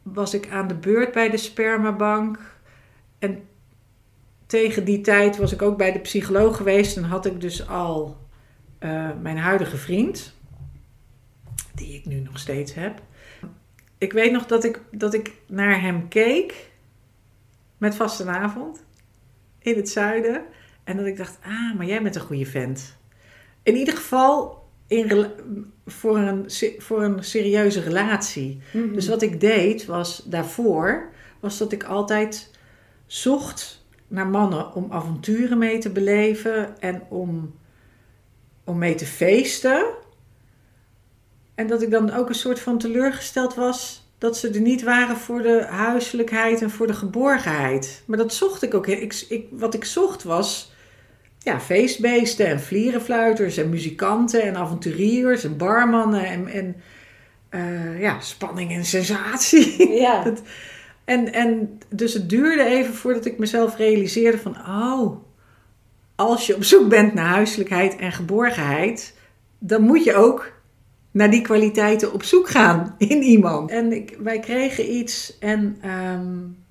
[0.02, 2.55] was ik aan de beurt bij de spermabank.
[3.18, 3.48] En
[4.46, 8.16] tegen die tijd was ik ook bij de psycholoog geweest en had ik dus al
[8.80, 10.34] uh, mijn huidige vriend,
[11.74, 13.02] die ik nu nog steeds heb.
[13.98, 16.70] Ik weet nog dat ik, dat ik naar hem keek
[17.78, 18.84] met vastenavond
[19.58, 20.42] in het zuiden.
[20.84, 22.96] En dat ik dacht, ah, maar jij bent een goede vent.
[23.62, 25.26] In ieder geval in,
[25.86, 28.60] voor, een, voor een serieuze relatie.
[28.72, 28.92] Mhm.
[28.92, 32.50] Dus wat ik deed was daarvoor, was dat ik altijd
[33.06, 37.54] zocht naar mannen om avonturen mee te beleven en om,
[38.64, 39.84] om mee te feesten.
[41.54, 45.16] En dat ik dan ook een soort van teleurgesteld was dat ze er niet waren
[45.16, 48.02] voor de huiselijkheid en voor de geborgenheid.
[48.06, 48.86] Maar dat zocht ik ook.
[48.86, 50.72] Ik, ik, wat ik zocht was
[51.38, 56.76] ja, feestbeesten en vlierenfluiters en muzikanten en avonturiers en barmannen en, en
[57.50, 59.92] uh, ja, spanning en sensatie.
[59.92, 60.22] Ja.
[61.06, 65.16] en, en dus het duurde even voordat ik mezelf realiseerde van, oh,
[66.14, 69.14] als je op zoek bent naar huiselijkheid en geborgenheid,
[69.58, 70.52] dan moet je ook
[71.10, 73.70] naar die kwaliteiten op zoek gaan in iemand.
[73.70, 76.64] En ik, wij kregen iets en um,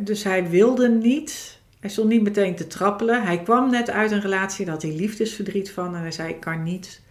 [0.00, 3.22] dus hij wilde niet hij stond niet meteen te trappelen.
[3.22, 5.94] Hij kwam net uit een relatie, daar had hij liefdesverdriet van.
[5.94, 7.02] En hij zei, ik kan niet,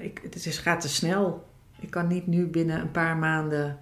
[0.00, 1.46] ik, het is, gaat te snel.
[1.80, 3.78] Ik kan niet nu binnen een paar maanden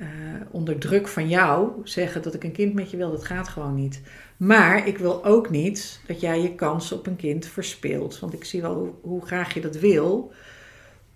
[0.00, 0.06] uh,
[0.50, 3.10] onder druk van jou zeggen dat ik een kind met je wil.
[3.10, 4.02] Dat gaat gewoon niet.
[4.36, 8.18] Maar ik wil ook niet dat jij je kans op een kind verspeelt.
[8.18, 10.32] Want ik zie wel hoe, hoe graag je dat wil.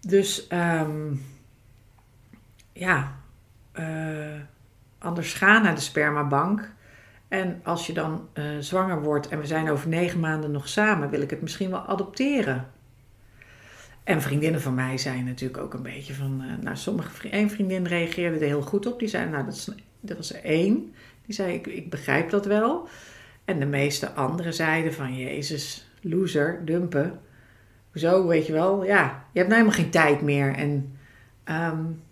[0.00, 1.22] Dus um,
[2.72, 3.16] ja,
[3.74, 4.40] uh,
[4.98, 6.72] anders ga naar de spermabank.
[7.28, 11.10] En als je dan uh, zwanger wordt en we zijn over negen maanden nog samen,
[11.10, 12.70] wil ik het misschien wel adopteren.
[14.04, 16.42] En vriendinnen van mij zijn natuurlijk ook een beetje van.
[16.42, 18.98] Uh, nou, sommige één vriendin reageerde er heel goed op.
[18.98, 19.44] Die zei, nou,
[20.00, 20.94] dat, was er één.
[21.26, 22.88] Die zei, ik, ik begrijp dat wel.
[23.44, 27.20] En de meeste anderen zeiden van, Jezus, loser, dumpen.
[27.90, 28.84] Hoezo, weet je wel?
[28.84, 30.54] Ja, je hebt nou helemaal geen tijd meer.
[30.54, 30.98] En
[31.44, 32.02] um,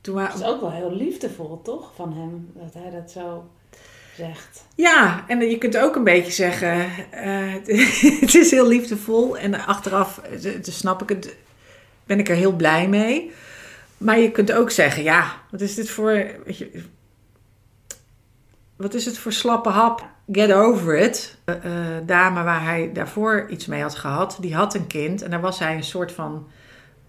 [0.00, 0.18] toen...
[0.18, 3.50] Het is ook wel heel liefdevol, toch, van hem, dat hij dat zo
[4.74, 6.76] Ja, en je kunt ook een beetje zeggen,
[7.14, 7.52] uh,
[8.20, 11.36] het is heel liefdevol en achteraf dus snap ik het,
[12.04, 13.32] ben ik er heel blij mee.
[13.98, 16.82] Maar je kunt ook zeggen, ja, wat is dit voor, weet je,
[18.76, 20.08] wat is het voor slappe hap?
[20.32, 21.36] Get over it.
[21.44, 21.54] Uh,
[22.06, 25.58] dame waar hij daarvoor iets mee had gehad, die had een kind en daar was
[25.58, 26.46] hij een soort van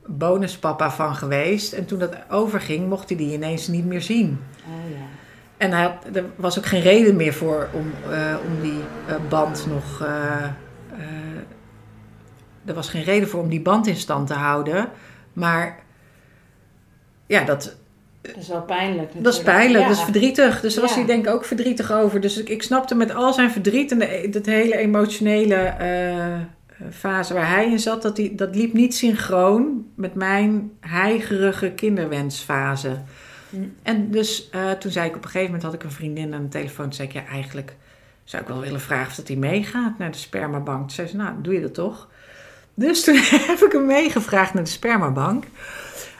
[0.05, 1.73] bonuspapa van geweest.
[1.73, 4.39] En toen dat overging, mocht hij die ineens niet meer zien.
[4.65, 5.05] Oh ja.
[5.57, 9.15] En hij had, er was ook geen reden meer voor om, uh, om die uh,
[9.29, 10.01] band nog.
[10.01, 10.43] Uh,
[12.65, 14.89] er was geen reden voor om die band in stand te houden.
[15.33, 15.79] Maar
[17.27, 17.75] ja, dat.
[18.21, 18.97] Dat is wel pijnlijk.
[18.97, 19.23] Natuurlijk.
[19.23, 19.87] Dat is pijnlijk, ja.
[19.89, 20.61] dat is verdrietig.
[20.61, 22.21] Dus daar was hij denk ik ook verdrietig over.
[22.21, 25.73] Dus ik, ik snapte met al zijn verdriet en de, dat hele emotionele
[26.91, 32.97] fase waar hij in zat, dat, die, dat liep niet synchroon met mijn heigerige kinderwensfase.
[33.83, 36.43] En dus uh, toen zei ik op een gegeven moment, had ik een vriendin aan
[36.43, 36.85] de telefoon.
[36.85, 37.75] Toen zei ik, ja eigenlijk
[38.23, 40.79] zou ik wel willen vragen of dat hij meegaat naar de spermabank.
[40.79, 42.09] Toen zei ze, nou doe je dat toch?
[42.73, 43.15] Dus toen
[43.47, 45.43] heb ik hem meegevraagd naar de spermabank.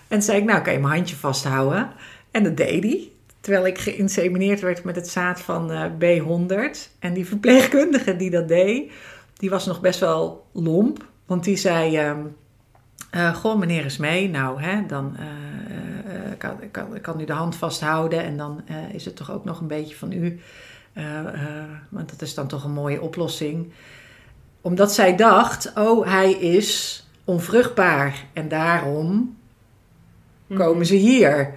[0.08, 1.92] En zei ik, nou kan je mijn handje vasthouden.
[2.32, 3.10] En dat deed hij.
[3.40, 6.78] Terwijl ik geïnsemineerd werd met het zaad van uh, B100.
[7.00, 8.92] En die verpleegkundige die dat deed,
[9.38, 11.06] die was nog best wel lomp.
[11.26, 12.16] Want die zei,
[13.16, 14.30] uh, goh meneer is mee.
[14.30, 15.18] Nou hè, dan
[16.38, 19.60] kan, kan, kan u de hand vasthouden en dan uh, is het toch ook nog
[19.60, 20.40] een beetje van u.
[21.90, 23.72] Want dat is dan toch een mooie oplossing.
[24.62, 28.26] omdat zij dacht, oh, hij is onvruchtbaar.
[28.34, 29.38] En daarom
[30.54, 31.54] komen ze hier.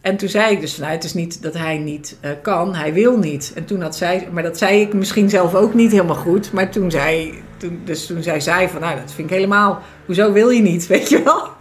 [0.00, 2.92] En toen zei ik dus, nou, het is niet dat hij niet eh, kan, hij
[2.92, 3.52] wil niet.
[3.54, 6.52] En toen had zij, maar dat zei ik misschien zelf ook niet helemaal goed.
[6.52, 10.32] Maar toen zei, toen, dus toen zei zij van, nou, dat vind ik helemaal, hoezo
[10.32, 11.56] wil je niet, weet je wel?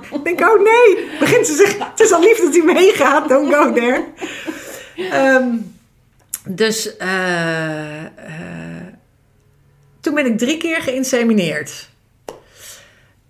[0.00, 3.54] ik denk, oh nee, begint ze zich, het is al lief dat hij meegaat, don't
[3.54, 4.04] go there.
[4.96, 5.48] Ehm,
[6.44, 8.86] dus eh, eh,
[10.00, 11.90] toen ben ik drie keer geïnsemineerd.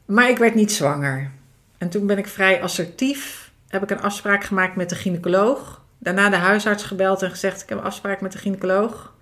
[0.05, 1.31] Maar ik werd niet zwanger.
[1.79, 3.42] En toen ben ik vrij assertief.
[3.73, 5.81] Heb ik een afspraak gemaakt met de gynaecoloog.
[5.99, 9.13] Daarna de huisarts gebeld en gezegd: Ik heb een afspraak met de gynaecoloog.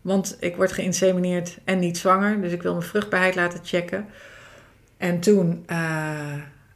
[0.00, 2.40] Want ik word geïnsemineerd en niet zwanger.
[2.40, 4.06] Dus ik wil mijn vruchtbaarheid laten checken.
[4.96, 5.76] En toen uh,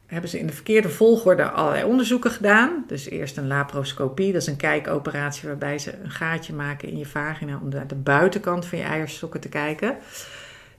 [0.05, 2.83] hebben ze in de verkeerde volgorde allerlei onderzoeken gedaan.
[2.87, 7.05] Dus eerst een laparoscopie, dat is een kijkoperatie waarbij ze een gaatje maken in je
[7.05, 9.95] vagina om naar de buitenkant van je eierstokken te kijken.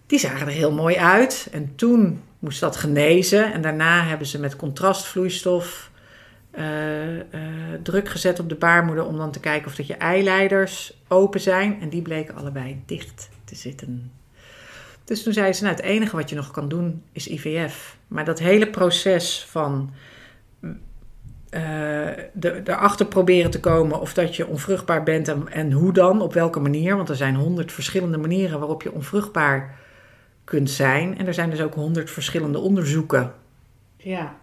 [0.07, 1.49] Die zagen er heel mooi uit.
[1.53, 3.53] En toen moest dat genezen.
[3.53, 5.93] En daarna hebben ze met contrastvloeistof
[6.59, 7.23] uh, uh,
[7.83, 11.81] druk gezet op de baarmoeder om dan te kijken of dat je eileiders open zijn.
[11.81, 14.13] En die bleken allebei dicht te zitten.
[15.05, 17.97] Dus toen zei ze, nou het enige wat je nog kan doen is IVF.
[18.09, 19.93] Maar dat hele proces van
[21.51, 22.09] uh,
[22.65, 26.61] erachter proberen te komen of dat je onvruchtbaar bent en, en, hoe dan, op welke
[26.61, 26.97] manier.
[26.97, 29.79] Want er zijn honderd verschillende manieren waarop je onvruchtbaar
[30.45, 31.19] kunt zijn.
[31.19, 33.33] En er zijn dus ook honderd verschillende onderzoeken.
[33.97, 34.37] Ja.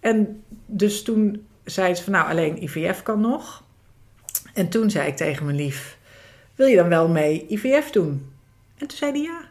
[0.00, 3.62] En dus toen zei ze van nou alleen IVF kan nog.
[4.54, 5.98] En toen zei ik tegen mijn lief,
[6.54, 8.32] wil je dan wel mee IVF doen?
[8.78, 9.48] En toen zei hij ja.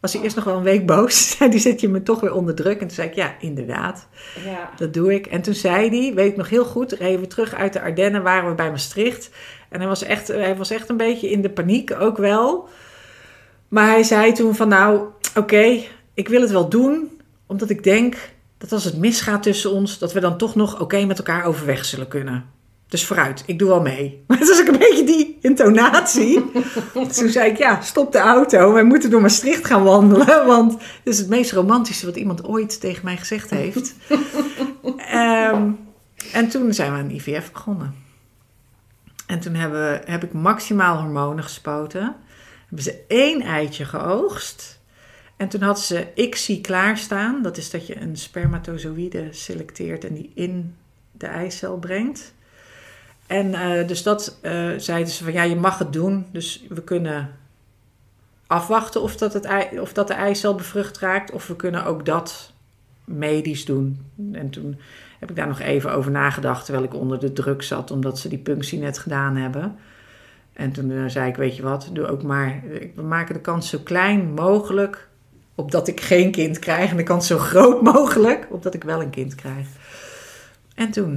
[0.00, 1.36] Was hij eerst nog wel een week boos.
[1.50, 2.80] die zet je me toch weer onder druk.
[2.80, 4.08] En toen zei ik ja, inderdaad.
[4.44, 4.70] Ja.
[4.76, 5.26] Dat doe ik.
[5.26, 8.22] En toen zei hij, weet ik nog heel goed, reden we terug uit de Ardennen,
[8.22, 9.30] waren we bij Maastricht.
[9.68, 12.68] En hij was echt, hij was echt een beetje in de paniek ook wel.
[13.68, 17.82] Maar hij zei toen van nou, oké, okay, ik wil het wel doen, omdat ik
[17.82, 18.16] denk
[18.64, 21.44] dat als het misgaat tussen ons, dat we dan toch nog oké okay met elkaar
[21.44, 22.44] overweg zullen kunnen.
[22.88, 24.22] Dus vooruit, ik doe wel mee.
[24.26, 26.44] Maar het was ook een beetje die intonatie.
[27.16, 28.72] Toen zei ik, ja, stop de auto.
[28.72, 30.46] Wij moeten door Maastricht gaan wandelen.
[30.46, 33.94] Want dit is het meest romantische wat iemand ooit tegen mij gezegd heeft.
[35.14, 35.78] um,
[36.32, 37.94] en toen zijn we aan IVF begonnen.
[39.26, 42.16] En toen hebben we, heb ik maximaal hormonen gespoten.
[42.66, 44.80] Hebben ze één eitje geoogst.
[45.36, 47.42] En toen had ze ICSI klaarstaan.
[47.42, 50.74] Dat is dat je een spermatozoïde selecteert en die in
[51.12, 52.34] de eicel brengt.
[53.26, 56.26] En uh, dus dat uh, zeiden ze van ja, je mag het doen.
[56.32, 57.30] Dus we kunnen
[58.46, 59.48] afwachten of dat, het
[59.80, 61.30] of dat de eicel bevrucht raakt.
[61.30, 62.52] Of we kunnen ook dat
[63.04, 64.06] medisch doen.
[64.32, 64.78] En toen
[65.18, 68.28] heb ik daar nog even over nagedacht terwijl ik onder de druk zat, omdat ze
[68.28, 69.76] die punctie net gedaan hebben.
[70.52, 72.62] En toen uh, zei ik, weet je wat, doe ook maar,
[72.94, 75.08] we maken de kans zo klein mogelijk,
[75.54, 76.90] opdat ik geen kind krijg.
[76.90, 79.66] En de kans zo groot mogelijk, opdat ik wel een kind krijg.
[80.74, 81.16] En toen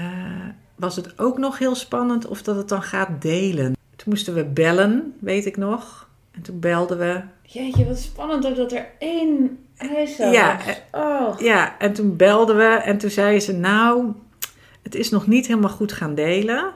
[0.00, 3.76] uh, was het ook nog heel spannend of dat het dan gaat delen.
[3.96, 6.08] Toen moesten we bellen, weet ik nog.
[6.30, 7.20] En toen belden we.
[7.42, 11.02] Jeetje, wat spannend ook dat er één eicel ja, was.
[11.02, 11.40] Oh.
[11.40, 14.12] Ja, en toen belden we en toen zei ze, nou,
[14.82, 16.72] het is nog niet helemaal goed gaan delen.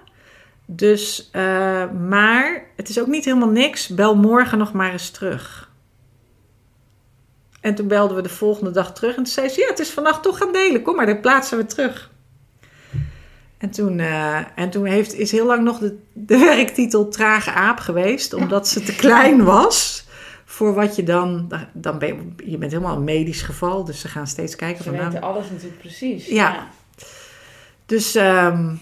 [0.67, 3.89] Dus, uh, maar het is ook niet helemaal niks.
[3.89, 5.64] Bel morgen nog maar eens terug.
[7.65, 9.91] En toen belden we de volgende dag terug en toen zei ze, ja, het is
[9.91, 10.83] vannacht toch gaan delen.
[10.83, 12.11] Kom maar, dan plaatsen we terug.
[13.59, 17.79] En toen, uh, en toen heeft, is heel lang nog de, de werktitel Trage Aap
[17.79, 20.07] geweest, omdat ze te klein was
[20.45, 21.53] voor wat je dan.
[21.73, 24.91] dan ben je, je bent helemaal een medisch geval, dus ze gaan steeds kijken Ze
[24.91, 24.99] van.
[24.99, 26.27] weten nou, alles natuurlijk precies.
[26.27, 26.53] Ja.
[26.53, 26.69] ja.
[27.87, 28.81] Dus, um,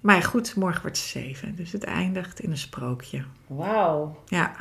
[0.00, 3.24] maar goed, morgen wordt ze zeven, dus het eindigt in een sprookje.
[3.46, 4.22] Wauw.
[4.26, 4.54] Ja.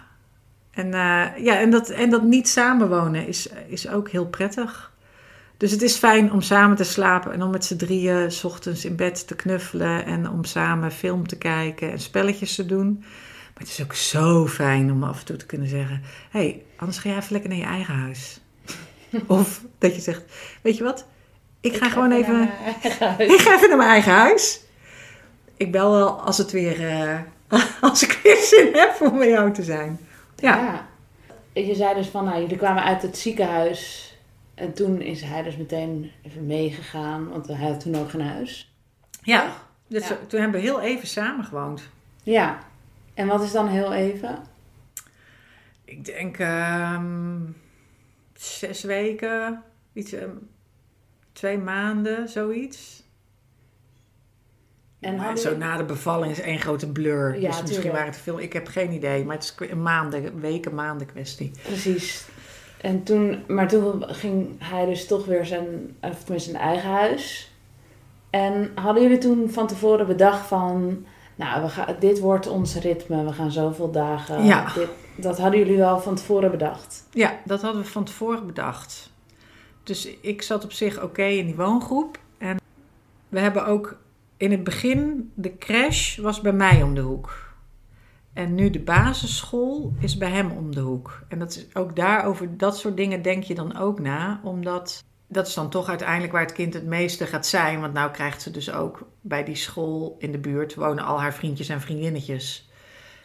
[0.73, 4.91] En, uh, ja, en, dat, en dat niet samenwonen is, is ook heel prettig.
[5.57, 8.85] Dus het is fijn om samen te slapen en om met z'n drieën s ochtends
[8.85, 12.97] in bed te knuffelen en om samen film te kijken en spelletjes te doen.
[12.99, 16.63] Maar het is ook zo fijn om af en toe te kunnen zeggen: hé, hey,
[16.75, 18.39] anders ga jij even lekker naar je eigen huis.
[19.27, 20.23] of dat je zegt:
[20.61, 21.05] weet je wat,
[21.61, 22.33] ik ga Ik gewoon even.
[22.33, 23.33] naar mijn eigen huis.
[23.33, 24.61] Ik ga even naar mijn eigen huis.
[25.57, 26.79] Ik bel wel als het weer.
[26.79, 27.19] Uh,
[27.81, 29.99] als ik weer zin heb om bij jou te zijn.
[30.43, 30.57] Ja.
[30.57, 30.87] Ja.
[31.61, 34.11] Je zei dus van, nou, jullie kwamen uit het ziekenhuis.
[34.55, 38.73] En toen is hij dus meteen even meegegaan, want hij had toen ook geen huis.
[39.21, 39.53] Ja.
[39.87, 40.17] Dus Ja.
[40.27, 41.89] toen hebben we heel even samen gewoond.
[42.23, 42.59] Ja.
[43.13, 44.37] En wat is dan heel even?
[45.85, 47.35] Ik denk ehm,
[48.33, 50.29] zes weken, iets, ehm,
[51.33, 53.02] twee maanden, zoiets.
[55.03, 57.33] En Maar zo na de bevalling is één grote blur.
[57.33, 57.93] Ja, dus misschien tuurlijk.
[57.93, 58.39] waren het veel.
[58.39, 61.51] Ik heb geen idee, maar het is een maanden, weken, maanden kwestie.
[61.63, 62.25] Precies.
[62.81, 67.51] En toen, maar toen ging hij dus toch weer zijn, of tenminste zijn eigen huis.
[68.29, 73.25] En hadden jullie toen van tevoren bedacht van, nou, we gaan, dit wordt ons ritme,
[73.25, 74.45] we gaan zoveel dagen.
[74.45, 74.73] Ja.
[74.73, 77.07] Dit, dat hadden jullie wel van tevoren bedacht.
[77.11, 79.11] Ja, dat hadden we van tevoren bedacht.
[79.83, 82.19] Dus ik zat op zich oké in die woongroep.
[82.37, 82.57] En
[83.29, 83.97] we hebben ook
[84.43, 87.53] in het begin, de crash was bij mij om de hoek.
[88.33, 91.23] En nu de basisschool is bij hem om de hoek.
[91.27, 94.41] En dat is ook daar over dat soort dingen denk je dan ook na.
[94.43, 97.81] Omdat dat is dan toch uiteindelijk waar het kind het meeste gaat zijn.
[97.81, 101.33] Want nou krijgt ze dus ook bij die school in de buurt wonen al haar
[101.33, 102.69] vriendjes en vriendinnetjes.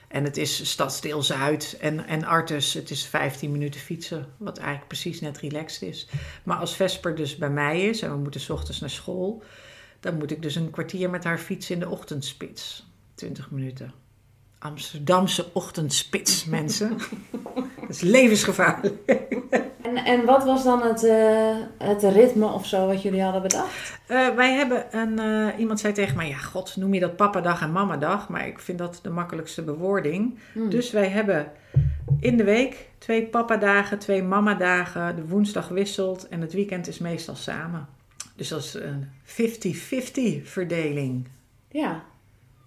[0.09, 2.74] En het is Stadsdeel Zuid en, en Artes.
[2.74, 6.09] Het is 15 minuten fietsen, wat eigenlijk precies net relaxed is.
[6.42, 9.42] Maar als Vesper dus bij mij is en we moeten 's ochtends naar school,
[10.00, 12.87] dan moet ik dus een kwartier met haar fietsen in de ochtendspits.
[13.14, 13.92] 20 minuten.
[14.58, 16.98] Amsterdamse ochtendspits, mensen.
[17.80, 18.96] Dat is levensgevaarlijk.
[19.82, 23.98] En, en wat was dan het, eh, het ritme of zo wat jullie hadden bedacht?
[24.06, 25.18] Eh, wij hebben een.
[25.18, 28.28] eh, iemand zei tegen mij: Ja, god, noem je dat papadag en mamadag?
[28.28, 30.38] Maar ik vind dat de makkelijkste bewoording.
[30.52, 30.70] Hmm.
[30.70, 31.52] Dus wij hebben
[32.20, 35.16] in de week twee papadagen, twee mamadagen.
[35.16, 37.88] De woensdag wisselt en het weekend is meestal samen.
[38.38, 39.09] Dus dat is een
[40.42, 41.29] 50-50 verdeling.
[41.70, 42.05] Ja.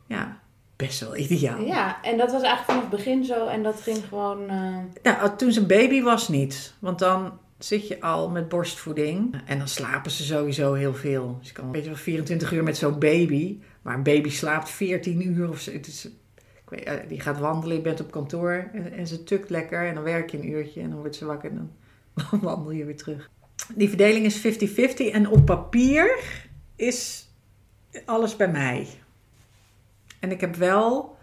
[0.07, 0.39] Ja,
[0.75, 1.61] best wel ideaal.
[1.61, 4.49] ja, en dat was eigenlijk vanaf het begin zo en dat ging gewoon...
[4.49, 6.73] eh, Nou, toen ze een baby was niet.
[6.79, 9.41] Want dan zit je al met borstvoeding.
[9.45, 11.35] En dan slapen ze sowieso heel veel.
[11.39, 13.59] Dus je kan weet je wel 24 uur met zo'n baby.
[13.81, 15.71] Maar een baby slaapt 14 uur of zo.
[15.71, 16.05] Het is,
[16.35, 18.69] ik weet, eh, die gaat wandelen, je bent op kantoor.
[18.73, 19.87] En, en ze tukt lekker.
[19.87, 20.81] En dan werk je een uurtje.
[20.81, 21.49] En dan wordt ze wakker.
[21.49, 21.71] En
[22.13, 23.29] dan wandel je weer terug.
[23.75, 25.11] Die verdeling is 50-50.
[25.11, 26.19] En op papier
[26.75, 27.29] is
[28.05, 28.87] alles bij mij.
[30.19, 31.17] En ik heb wel...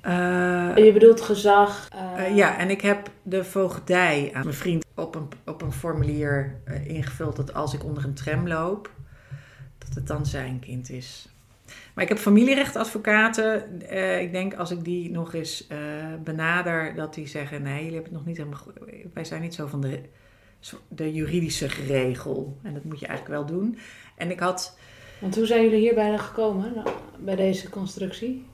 [0.00, 1.88] eh, je bedoelt gezag.
[1.92, 5.72] eh, eh, ja, en ik heb de voogdij aan mijn vriend op een, op een
[5.72, 8.90] formulier ingevuld dat als ik onder een tram loop,
[9.78, 11.28] dat het dan zijn kind is.
[11.94, 13.80] Maar ik heb familierechtadvocaten.
[14.20, 15.66] ik denk als ik die nog eens
[16.24, 18.58] benader, dat die zeggen: nee, jullie hebben het nog niet helemaal.
[18.58, 18.78] goed-
[19.14, 20.00] Wij zijn niet zo van de,
[20.88, 22.58] de juridische regel.
[22.62, 23.78] En dat moet je eigenlijk wel doen.
[24.16, 24.78] En ik had.
[25.20, 28.44] Want hoe zijn jullie hierbij dan gekomen, nou, bij deze constructie?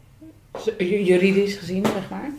[0.79, 2.31] Juridisch gezien, zeg maar.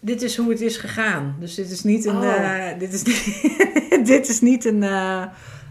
[0.00, 1.36] Dit is hoe het is gegaan.
[1.40, 2.16] Dus dit is niet een.
[2.16, 2.68] Oh.
[2.70, 3.42] eh, dit, is niet,
[4.06, 4.82] dit is niet een.
[4.82, 5.24] eh,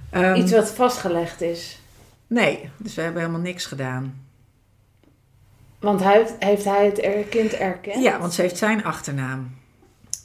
[0.10, 1.80] ehm, Iets wat vastgelegd is.
[2.28, 4.28] Nee, dus we hebben helemaal niks gedaan.
[5.80, 8.04] Want hij heeft, heeft hij het kind erkend?
[8.04, 9.58] Ja, want ze heeft zijn achternaam.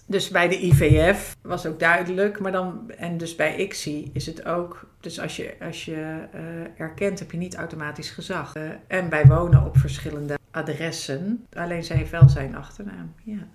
[0.07, 4.45] Dus bij de IVF was ook duidelijk, maar dan, en dus bij ICSI is het
[4.45, 6.41] ook, dus als je, als je eh,
[6.81, 8.55] erkent heb je niet automatisch gezag.
[8.55, 13.47] Eh, en wij wonen op verschillende adressen, alleen zij heeft wel zijn achternaam, ja.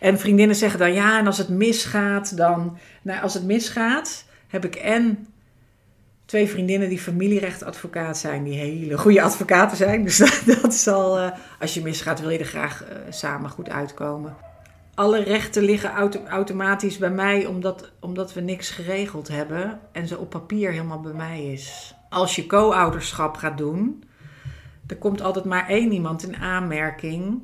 [0.00, 4.64] En vriendinnen zeggen dan, ja, en als het misgaat, dan, nou, als het misgaat, heb
[4.64, 5.26] ik en
[6.24, 10.04] twee vriendinnen die familierechtadvocaat zijn, die hele goede advocaten zijn.
[10.04, 13.70] Dus dat, dat is al, eh, als je misgaat, wil je er graag samen goed
[13.70, 14.36] uitkomen.
[14.96, 20.18] Alle rechten liggen auto- automatisch bij mij, omdat, omdat we niks geregeld hebben en ze
[20.18, 21.94] op papier helemaal bij mij is.
[22.10, 24.04] Als je co-ouderschap gaat doen,
[24.86, 27.42] er komt altijd maar één iemand in aanmerking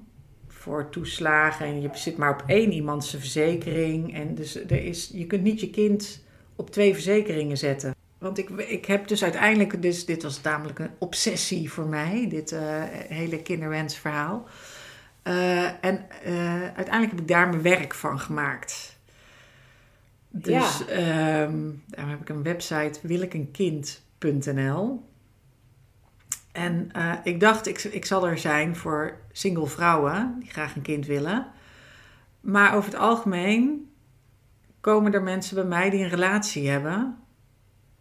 [0.48, 1.66] voor toeslagen.
[1.66, 4.14] En je zit maar op één iemand zijn verzekering.
[4.14, 6.24] En dus er is, je kunt niet je kind
[6.56, 7.94] op twee verzekeringen zetten.
[8.18, 12.52] Want ik, ik heb dus uiteindelijk, dus dit was namelijk een obsessie voor mij, dit
[12.52, 12.60] eh,
[13.08, 14.48] hele kinderwensverhaal.
[15.22, 18.98] Eh, en eh, uiteindelijk heb ik daar mijn werk van gemaakt.
[20.28, 25.11] Dus ehm, daar heb ik een website, willekenkind.nl.
[26.52, 30.82] En eh, ik dacht, ik, ik zal er zijn voor single vrouwen die graag een
[30.82, 31.46] kind willen.
[32.40, 33.90] Maar over het algemeen
[34.80, 37.16] komen er mensen bij mij die een relatie hebben,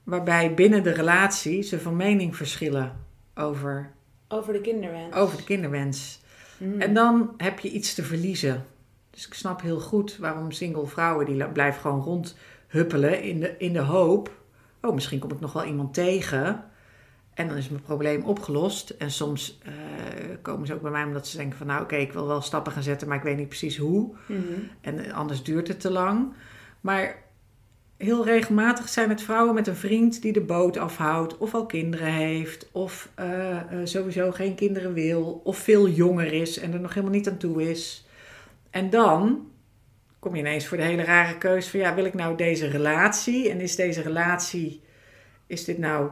[0.03, 3.05] waarbij binnen de relatie ze van mening verschillen
[3.35, 3.91] over,
[4.27, 5.15] Over de kinderwens.
[5.15, 6.20] over de kinderwens.
[6.61, 6.81] Hmm.
[6.81, 8.65] En dan heb je iets te verliezen.
[9.09, 13.73] Dus ik snap heel goed waarom single vrouwen die blijven gewoon rondhuppelen in de, in
[13.73, 14.31] de hoop.
[14.81, 16.63] Oh, misschien kom ik nog wel iemand tegen.
[17.33, 18.89] En dan is mijn probleem opgelost.
[18.89, 19.73] En soms eh,
[20.41, 22.71] komen ze ook bij mij omdat ze denken van nou oké, ik wil wel stappen
[22.71, 24.15] gaan zetten, maar ik weet niet precies hoe.
[24.25, 24.41] Mhm.
[24.81, 26.33] En anders duurt het te lang.
[26.81, 27.23] Maar
[28.01, 32.13] heel regelmatig zijn het vrouwen met een vriend die de boot afhoudt, of al kinderen
[32.13, 36.93] heeft, of eh, eh, sowieso geen kinderen wil, of veel jonger is en er nog
[36.93, 38.07] helemaal niet aan toe is.
[38.69, 39.49] En dan
[40.19, 43.49] kom je ineens voor de hele rare keuze van ja, wil ik nou deze relatie?
[43.49, 44.81] En is deze relatie,
[45.47, 46.11] is dit nou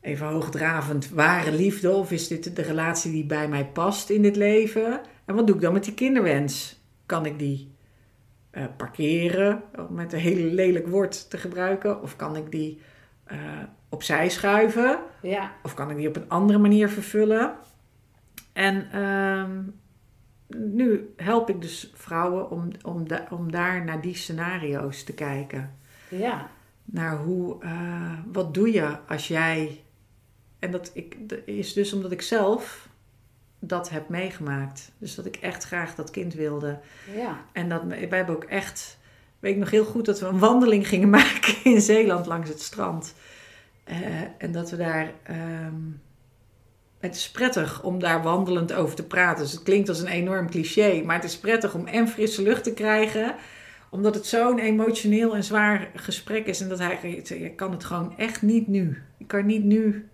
[0.00, 1.90] even hoogdravend, ware liefde?
[1.90, 5.00] Of is dit de relatie die bij mij past in dit leven?
[5.24, 6.80] En wat doe ik dan met die kinderwens?
[7.06, 7.75] Kan ik die
[8.56, 12.02] uh, parkeren, om met een heel lelijk woord te gebruiken?
[12.02, 12.80] Of kan ik die
[13.32, 13.38] uh,
[13.88, 14.98] opzij schuiven?
[15.22, 15.52] Ja.
[15.62, 17.54] Of kan ik die op een andere manier vervullen?
[18.52, 19.62] En ehm,
[20.48, 25.78] nu help ik dus vrouwen om, om, om daar naar die scenario's te kijken.
[26.08, 26.50] Ja.
[26.84, 29.80] Naar hoe, uh, wat doe je als jij.
[30.58, 32.85] En dat, ik, dat is dus omdat ik zelf
[33.58, 34.92] dat heb meegemaakt.
[34.98, 36.78] Dus dat ik echt graag dat kind wilde.
[37.14, 37.44] Ja.
[37.52, 38.98] En dat, wij hebben ook echt.
[39.38, 42.60] Weet ik nog heel goed dat we een wandeling gingen maken in Zeeland langs het
[42.60, 43.14] strand.
[43.88, 43.96] Uh,
[44.38, 45.12] en dat we daar.
[45.30, 46.00] Um,
[47.00, 49.42] het is prettig om daar wandelend over te praten.
[49.42, 52.64] Dus het klinkt als een enorm cliché, maar het is prettig om en frisse lucht
[52.64, 53.34] te krijgen,
[53.90, 56.60] omdat het zo'n emotioneel en zwaar gesprek is.
[56.60, 59.02] En dat hij, ik kan het gewoon echt niet nu.
[59.18, 60.08] Ik kan niet nu.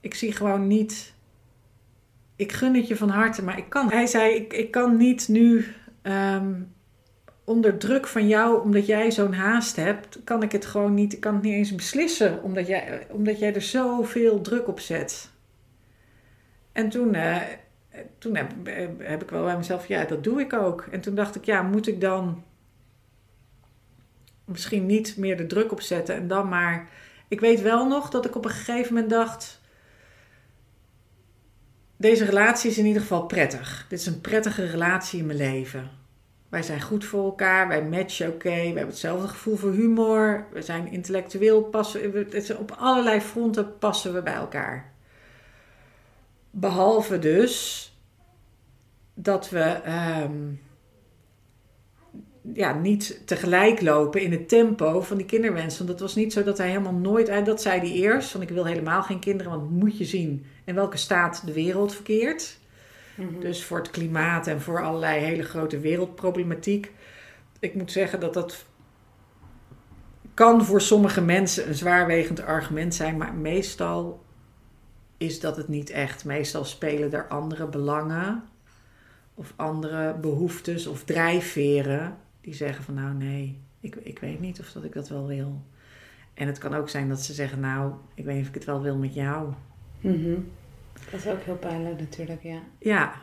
[0.00, 1.13] Ik zie gewoon niet.
[2.36, 3.90] Ik gun het je van harte, maar ik kan.
[3.90, 5.66] Hij zei: Ik, ik kan niet nu.
[6.02, 6.74] Um,
[7.44, 11.12] onder druk van jou, omdat jij zo'n haast hebt, kan ik het gewoon niet.
[11.12, 15.30] Ik kan het niet eens beslissen, omdat jij, omdat jij er zoveel druk op zet.
[16.72, 17.36] En toen, uh,
[18.18, 18.52] toen heb,
[18.98, 20.86] heb, ik wel bij mezelf, ja, dat doe ik ook.
[20.90, 22.42] En toen dacht ik, ja, moet ik dan
[24.44, 26.88] misschien niet meer de druk op zetten en dan maar.
[27.28, 29.60] Ik weet wel nog dat ik op een gegeven moment dacht.
[31.96, 33.86] Deze relatie is in ieder geval prettig.
[33.88, 35.90] Dit is een prettige relatie in mijn leven.
[36.48, 40.62] Wij zijn goed voor elkaar, wij matchen oké, we hebben hetzelfde gevoel voor humor, we
[40.62, 44.92] zijn intellectueel, passen, op allerlei fronten passen we bij elkaar.
[46.50, 47.88] Behalve dus
[49.14, 49.80] dat we
[50.22, 50.60] um,
[52.52, 55.78] ja, niet tegelijk lopen in het tempo van die kinderwens.
[55.78, 57.44] Want het was niet zo dat hij helemaal nooit...
[57.44, 60.74] Dat zei hij eerst, van ik wil helemaal geen kinderen, want moet je zien in
[60.74, 62.58] welke staat de wereld verkeert.
[63.14, 63.40] Mm-hmm.
[63.40, 66.92] Dus voor het klimaat en voor allerlei hele grote wereldproblematiek.
[67.58, 68.64] Ik moet zeggen dat dat
[70.34, 74.24] kan voor sommige mensen een zwaarwegend argument zijn, maar meestal
[75.16, 76.24] is dat het niet echt.
[76.24, 78.42] Meestal spelen er andere belangen
[79.34, 84.72] of andere behoeftes of drijfveren die zeggen van nou nee, ik, ik weet niet of
[84.72, 85.62] dat ik dat wel wil.
[86.34, 88.64] En het kan ook zijn dat ze zeggen nou, ik weet niet of ik het
[88.64, 89.52] wel wil met jou.
[90.04, 90.50] Mm-hmm.
[91.10, 92.58] Dat is ook heel pijnlijk natuurlijk, ja.
[92.78, 93.14] Ja.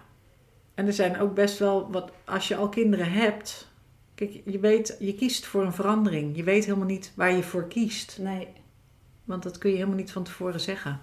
[0.74, 3.68] En er zijn ook best wel wat, als je al kinderen hebt,
[4.16, 6.36] kijk, je weet, je kiest voor een verandering.
[6.36, 8.18] Je weet helemaal niet waar je voor kiest.
[8.20, 8.48] Nee.
[9.24, 11.00] Want dat kun je helemaal niet van tevoren zeggen.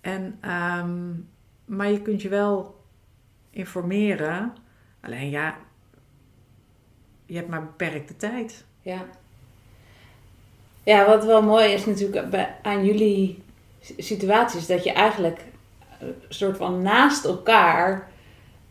[0.00, 1.28] En, um,
[1.64, 2.84] maar je kunt je wel
[3.50, 4.52] informeren.
[5.00, 5.56] Alleen ja,
[7.26, 8.64] je hebt maar beperkte tijd.
[8.82, 9.06] Ja.
[10.82, 13.42] Ja, wat wel mooi is natuurlijk aan jullie
[13.96, 15.40] situaties, dat je eigenlijk
[16.00, 18.08] een soort van naast elkaar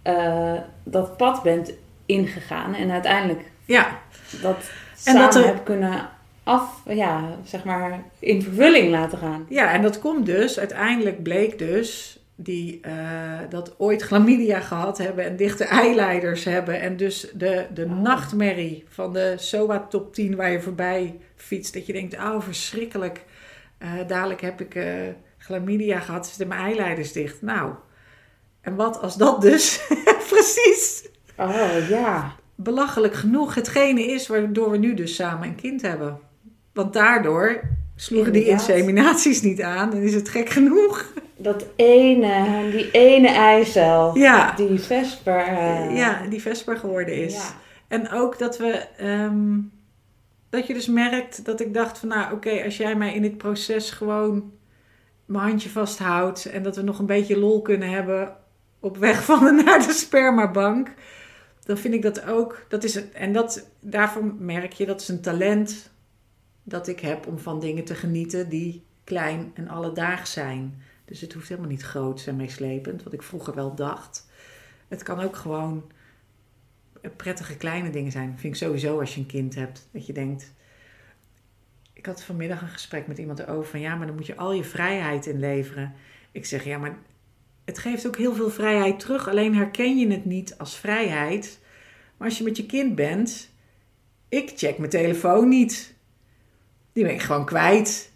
[0.04, 0.54] uh,
[0.84, 1.74] dat pad bent
[2.06, 4.00] ingegaan en uiteindelijk ja.
[4.42, 4.58] dat
[5.04, 5.60] en samen dat er...
[5.64, 6.10] kunnen
[6.44, 9.46] af, ja, zeg maar, in vervulling laten gaan.
[9.50, 15.26] Ja, en dat komt dus, uiteindelijk bleek dus die uh, dat ooit chlamydia gehad hebben
[15.26, 16.82] en dichte eileiders hebben.
[16.82, 18.02] En dus de, de oh.
[18.02, 21.74] nachtmerrie van de SOA top 10 waar je voorbij fietst.
[21.74, 23.24] Dat je denkt, oh verschrikkelijk,
[23.80, 24.86] uh, dadelijk heb ik uh,
[25.38, 27.42] chlamydia gehad, zitten mijn eileiders dicht.
[27.42, 27.74] Nou,
[28.62, 29.88] en wat als dat dus
[30.30, 31.10] precies...
[31.38, 32.36] Oh, ja.
[32.56, 36.20] Belachelijk genoeg hetgene is waardoor we nu dus samen een kind hebben.
[36.74, 37.62] Want daardoor
[37.96, 41.14] sloegen die inseminaties niet aan en is het gek genoeg.
[41.38, 44.54] Dat ene, die ene eicel, ja.
[44.56, 45.48] die vesper.
[45.48, 45.98] Uh...
[45.98, 47.34] Ja, die vesper geworden is.
[47.34, 47.54] Ja.
[47.88, 49.72] En ook dat we, um,
[50.50, 53.38] dat je dus merkt dat ik dacht van nou oké, als jij mij in dit
[53.38, 54.52] proces gewoon
[55.26, 58.38] mijn handje vasthoudt en dat we nog een beetje lol kunnen hebben
[58.80, 60.94] op weg van de, naar de spermabank,
[61.64, 65.22] dan vind ik dat ook, dat is en dat, daarvan merk je dat is een
[65.22, 65.92] talent
[66.64, 70.82] dat ik heb om van dingen te genieten die klein en alledaags zijn.
[71.06, 74.28] Dus het hoeft helemaal niet groot en meeslepend, wat ik vroeger wel dacht.
[74.88, 75.92] Het kan ook gewoon
[77.16, 78.36] prettige kleine dingen zijn.
[78.38, 79.90] vind ik sowieso als je een kind hebt.
[79.92, 80.54] Dat je denkt.
[81.94, 84.54] Ik had vanmiddag een gesprek met iemand erover van ja, maar dan moet je al
[84.54, 85.94] je vrijheid inleveren.
[86.32, 86.98] Ik zeg ja, maar
[87.66, 89.30] het geeft ook heel veel vrijheid terug.
[89.30, 91.60] Alleen herken je het niet als vrijheid.
[92.18, 93.50] Maar als je met je kind bent,
[94.30, 95.94] ik check mijn telefoon niet.
[96.94, 98.12] Die ben ik gewoon kwijt.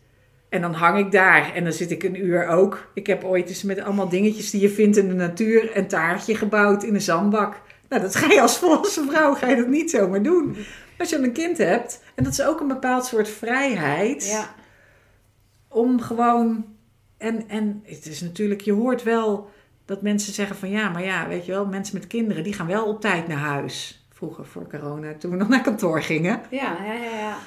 [0.50, 2.92] En dan hang ik daar en dan zit ik een uur ook.
[2.94, 6.36] Ik heb ooit eens met allemaal dingetjes die je vindt in de natuur een taartje
[6.36, 7.62] gebouwd in een zandbak.
[7.94, 10.56] Nou, dat ga je als volwassen vrouw ga je dat niet zomaar doen.
[10.98, 14.28] Als je een kind hebt, en dat is ook een bepaald soort vrijheid.
[14.28, 14.56] Ja.
[15.68, 16.66] om gewoon.
[17.18, 19.50] En, en het is natuurlijk, je hoort wel
[19.86, 22.68] dat mensen zeggen van ja, maar ja, weet je wel, mensen met kinderen die gaan
[22.68, 24.06] wel op tijd naar huis.
[24.14, 26.42] Vroeger voor corona, toen we nog naar kantoor gingen.
[26.50, 27.18] Ja, ja, ja.
[27.20, 27.38] ja.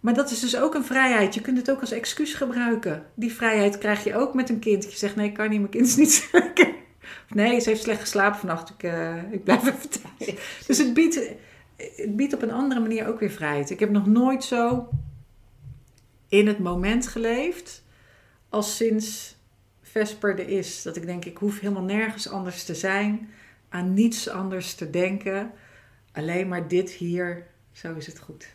[0.00, 1.34] Maar dat is dus ook een vrijheid.
[1.34, 3.06] Je kunt het ook als excuus gebruiken.
[3.14, 4.84] Die vrijheid krijg je ook met een kind.
[4.84, 6.28] Je zegt nee, ik kan niet, mijn kind is niet.
[7.28, 10.34] Of nee, ze heeft slecht geslapen vannacht, ik, uh, ik blijf even thuis.
[10.66, 11.20] Dus het biedt,
[11.76, 13.70] het biedt op een andere manier ook weer vrijheid.
[13.70, 14.88] Ik heb nog nooit zo
[16.28, 17.84] in het moment geleefd
[18.48, 19.36] als sinds
[19.82, 20.82] Vesper er is.
[20.82, 23.30] Dat ik denk, ik hoef helemaal nergens anders te zijn,
[23.68, 25.52] aan niets anders te denken.
[26.12, 28.53] Alleen maar dit hier, zo is het goed.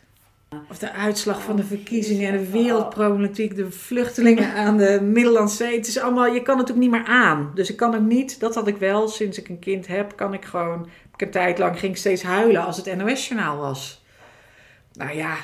[0.70, 5.76] Of de uitslag van de verkiezingen en de wereldproblematiek, de vluchtelingen aan de Middellandse Zee.
[5.76, 7.50] Het is allemaal, je kan het ook niet meer aan.
[7.54, 10.34] Dus ik kan ook niet, dat had ik wel sinds ik een kind heb, kan
[10.34, 14.04] ik gewoon, ik een tijd lang ging steeds huilen als het NOS-journaal was.
[14.92, 15.34] Nou ja,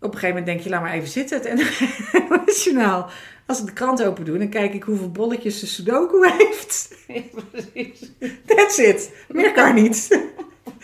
[0.00, 3.10] op een gegeven moment denk je, laat maar even zitten, het NOS-journaal.
[3.46, 6.94] Als ik de krant open doe, dan kijk ik hoeveel bolletjes de Sudoku heeft.
[7.06, 8.12] Ja, precies.
[8.46, 9.12] That's it.
[9.28, 10.28] Meer kan niet.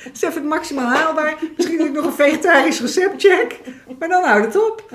[0.05, 1.37] Dat is even het maximaal haalbaar.
[1.57, 3.61] Misschien doe ik nog een vegetarisch recept check.
[3.99, 4.95] Maar dan houdt het op.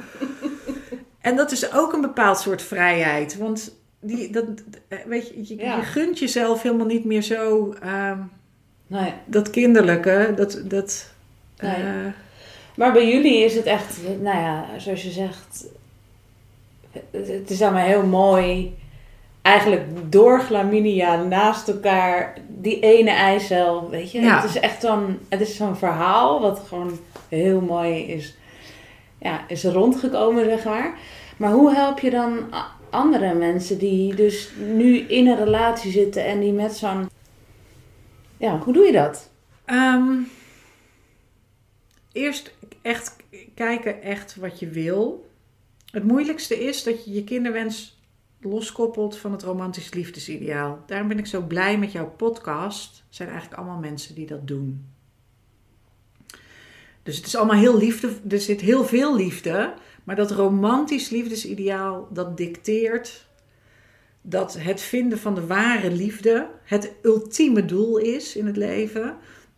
[1.21, 3.37] En dat is ook een bepaald soort vrijheid.
[3.37, 4.45] Want die, dat,
[5.05, 7.73] weet je, je, je gunt jezelf helemaal niet meer zo...
[7.83, 8.11] Uh,
[8.87, 9.13] nee.
[9.25, 10.61] Dat kinderlijke, dat...
[10.65, 11.13] dat
[11.59, 11.77] nee.
[11.77, 12.11] uh,
[12.75, 15.65] maar bij jullie is het echt, nou ja, zoals je zegt...
[17.11, 18.75] Het is allemaal heel mooi
[19.41, 24.19] eigenlijk door Glaminia naast elkaar die ene eicel, weet je.
[24.19, 28.37] Het is echt zo'n, het is zo'n verhaal wat gewoon heel mooi is,
[29.19, 30.97] ja, is rondgekomen, zeg maar.
[31.37, 32.53] Maar hoe help je dan
[32.89, 37.09] andere mensen die dus nu in een relatie zitten en die met zo'n,
[38.37, 39.29] ja, hoe doe je dat?
[39.65, 40.27] Um,
[42.11, 43.15] eerst echt
[43.55, 45.29] kijken echt wat je wil.
[45.91, 48.00] Het moeilijkste is dat je je kinderwens
[48.41, 50.83] loskoppelt van het romantisch liefdesideaal.
[50.85, 53.03] Daarom ben ik zo blij met jouw podcast.
[53.07, 54.85] Het zijn eigenlijk allemaal mensen die dat doen.
[57.03, 59.73] Dus het is allemaal heel liefde, er zit heel veel liefde,
[60.03, 63.29] maar dat romantisch liefdesideaal dat dicteert
[64.21, 69.17] dat het vinden van de ware liefde het ultieme doel is in het leven.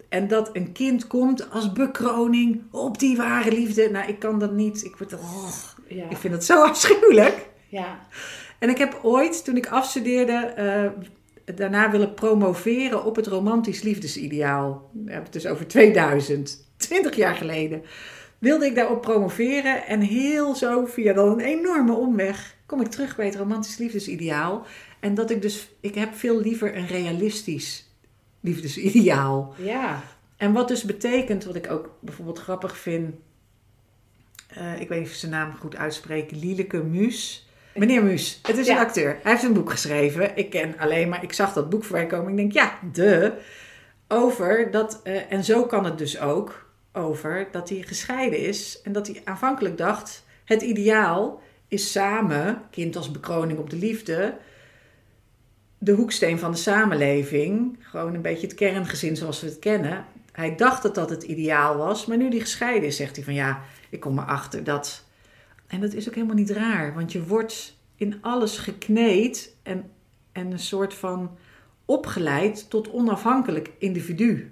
[0.10, 3.90] En dat een kind komt als bekroning op die ware liefde.
[3.90, 4.84] Nou, ik kan dat niet.
[4.84, 5.52] Ik, word, oh,
[5.88, 6.10] ja.
[6.10, 7.50] ik vind het zo afschuwelijk.
[7.68, 8.08] Ja.
[8.64, 10.54] En ik heb ooit, toen ik afstudeerde,
[11.46, 14.90] uh, daarna willen promoveren op het romantisch liefdesideaal.
[14.92, 17.84] We hebben het dus over 2000, 20 jaar geleden.
[18.38, 23.16] Wilde ik daarop promoveren en heel zo via dan een enorme omweg kom ik terug
[23.16, 24.66] bij het romantisch liefdesideaal.
[25.00, 27.90] En dat ik dus, ik heb veel liever een realistisch
[28.40, 29.54] liefdesideaal.
[29.58, 30.04] Ja.
[30.38, 33.16] En wat dus betekent, wat ik ook bijvoorbeeld grappig vind,
[34.58, 37.43] uh, ik weet niet of ik zijn naam goed uitspreek, Lieleke Muus.
[37.76, 39.20] Meneer Muus, het is een acteur.
[39.24, 40.38] Hij heeft een boek geschreven.
[40.38, 42.32] Ik ken alleen maar, ik zag dat boek voorbij komen.
[42.32, 43.34] Ik denk, ja, de.
[44.08, 48.82] Over dat, uh, en zo kan het dus ook, over dat hij gescheiden is.
[48.84, 54.38] En dat hij aanvankelijk dacht, het ideaal is samen, kind als bekroning op de liefde,
[55.78, 57.78] de hoeksteen van de samenleving.
[57.80, 60.06] Gewoon een beetje het kerngezin zoals we het kennen.
[60.32, 63.34] Hij dacht dat dat het ideaal was, maar nu die gescheiden is, zegt hij van
[63.34, 65.04] ja, ik kom erachter dat
[65.74, 69.92] en dat is ook helemaal niet raar, want je wordt in alles gekneed en,
[70.32, 71.38] en een soort van
[71.86, 74.52] opgeleid tot onafhankelijk individu.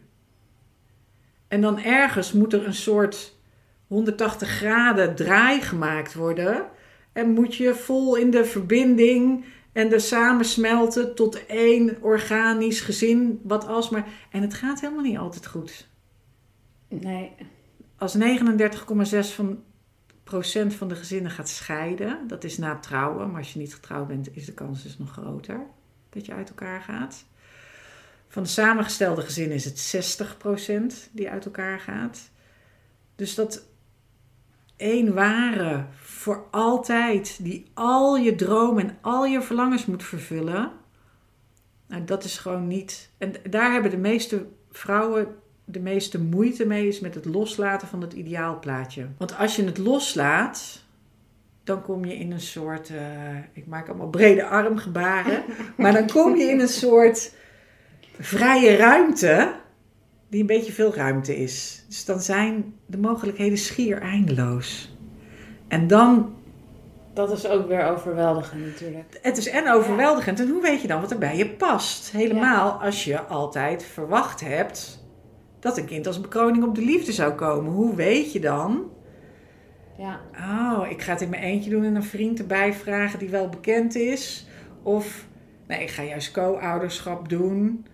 [1.48, 3.38] En dan ergens moet er een soort
[3.88, 6.66] 180 graden draai gemaakt worden.
[7.14, 13.68] En moet je vol in de verbinding en de samensmelten tot één organisch gezin, wat
[13.68, 14.08] alsmaar.
[14.32, 15.88] En het gaat helemaal niet altijd goed.
[16.88, 17.32] Nee.
[17.98, 18.24] Als 39,6
[19.36, 19.64] van
[20.70, 22.28] van de gezinnen gaat scheiden.
[22.28, 25.12] Dat is na trouwen, maar als je niet getrouwd bent, is de kans dus nog
[25.12, 25.60] groter
[26.10, 27.26] dat je uit elkaar gaat.
[28.28, 30.22] Van de samengestelde gezinnen is het
[31.08, 32.30] 60% die uit elkaar gaat.
[33.16, 33.64] Dus dat
[34.76, 40.72] één ware voor altijd, die al je dromen en al je verlangens moet vervullen.
[41.88, 43.10] Nou, dat is gewoon niet.
[43.18, 45.36] En daar hebben de meeste vrouwen
[45.72, 49.08] de meeste moeite mee is met het loslaten van het ideaalplaatje.
[49.18, 50.84] Want als je het loslaat,
[51.64, 52.98] dan kom je in een soort, uh,
[53.54, 55.44] ik maak allemaal brede armgebaren,
[55.78, 57.34] maar dan kom je in een soort
[58.20, 59.54] vrije ruimte,
[60.30, 61.86] die een beetje veel ruimte is.
[61.88, 64.96] Dus dan zijn de mogelijkheden schier eindeloos.
[65.68, 66.36] En dan.
[67.14, 69.20] Dat is ook weer overweldigend natuurlijk.
[69.22, 70.40] Het is en overweldigend.
[70.40, 72.12] En hoe weet je dan wat er bij je past?
[72.12, 75.01] Helemaal als je altijd verwacht hebt
[75.62, 77.72] dat een kind als bekroning op de liefde zou komen.
[77.72, 78.90] Hoe weet je dan
[79.98, 80.20] Ja.
[80.34, 83.50] Oh, ik ga het in mijn eentje doen en een vriend erbij vragen die wel
[83.50, 84.48] bekend is.
[84.84, 85.28] Of,
[85.68, 87.86] nee, ik ga juist co-ouderschap doen.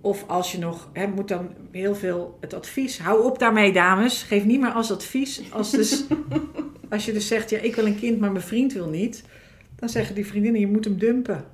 [0.00, 2.98] Of als je nog, hè, moet dan heel veel het advies.
[2.98, 4.22] Hou op daarmee, dames.
[4.22, 5.52] Geef niet meer als advies.
[5.52, 6.04] Als, dus,
[6.90, 9.24] als je dus zegt, ja, ik wil een kind, maar mijn vriend wil niet.
[9.76, 11.44] Dan zeggen die vriendinnen, je moet hem dumpen.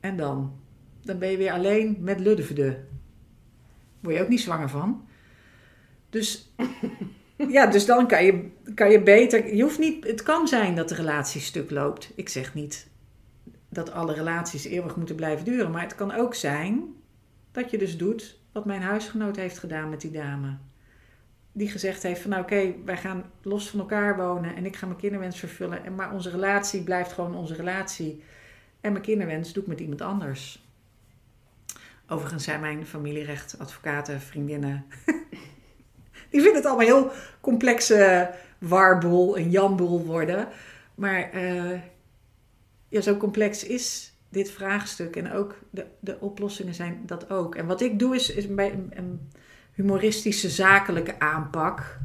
[0.00, 0.52] En dan?
[1.02, 2.78] Dan ben je weer alleen met luddevede.
[4.02, 5.06] Word je ook niet zwanger van.
[6.10, 6.54] Dus
[7.48, 9.54] ja, dus dan kan je, kan je beter.
[9.54, 12.12] Je hoeft niet, het kan zijn dat de relatie stuk loopt.
[12.14, 12.90] Ik zeg niet
[13.68, 15.70] dat alle relaties eeuwig moeten blijven duren.
[15.70, 16.94] Maar het kan ook zijn
[17.52, 20.56] dat je dus doet wat mijn huisgenoot heeft gedaan met die dame.
[21.52, 24.86] Die gezegd heeft van nou oké, wij gaan los van elkaar wonen en ik ga
[24.86, 25.84] mijn kinderwens vervullen.
[25.84, 28.22] En, maar onze relatie blijft gewoon onze relatie.
[28.80, 30.61] En mijn kinderwens doe ik met iemand anders.
[32.12, 34.84] Overigens zijn mijn familierecht, advocaten, vriendinnen
[36.30, 37.10] die vinden het allemaal heel
[37.40, 40.48] complexe warboel en jamboel worden.
[40.94, 41.80] Maar uh,
[42.88, 45.16] ja, zo complex is dit vraagstuk.
[45.16, 47.54] En ook de, de oplossingen zijn dat ook.
[47.54, 49.30] En wat ik doe is, is een,
[49.72, 51.98] humoristische, zakelijke aanpak.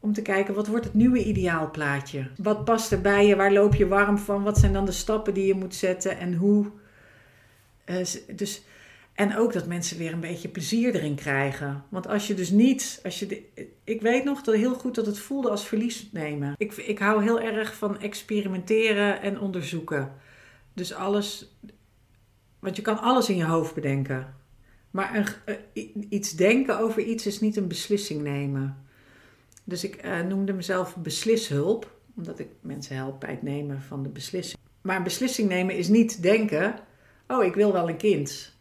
[0.00, 2.30] Om te kijken, wat wordt het nieuwe ideaalplaatje?
[2.36, 3.36] Wat past er bij je?
[3.36, 4.42] Waar loop je warm van?
[4.42, 6.18] Wat zijn dan de stappen die je moet zetten?
[6.18, 6.66] En hoe...
[7.86, 8.62] Uh, dus
[9.18, 11.84] en ook dat mensen weer een beetje plezier erin krijgen.
[11.88, 13.42] Want als je dus niet, als je de,
[13.84, 16.54] ik weet nog dat heel goed dat het voelde als verlies nemen.
[16.56, 20.12] Ik, ik hou heel erg van experimenteren en onderzoeken.
[20.74, 21.56] Dus alles,
[22.58, 24.34] want je kan alles in je hoofd bedenken.
[24.90, 28.76] Maar een, eh, iets denken over iets is niet een beslissing nemen.
[29.64, 34.08] Dus ik uh, noemde mezelf beslishulp, omdat ik mensen help bij het nemen van de
[34.08, 34.60] beslissing.
[34.80, 36.74] Maar een beslissing nemen is niet denken:
[37.26, 38.56] oh, ik wil wel een kind.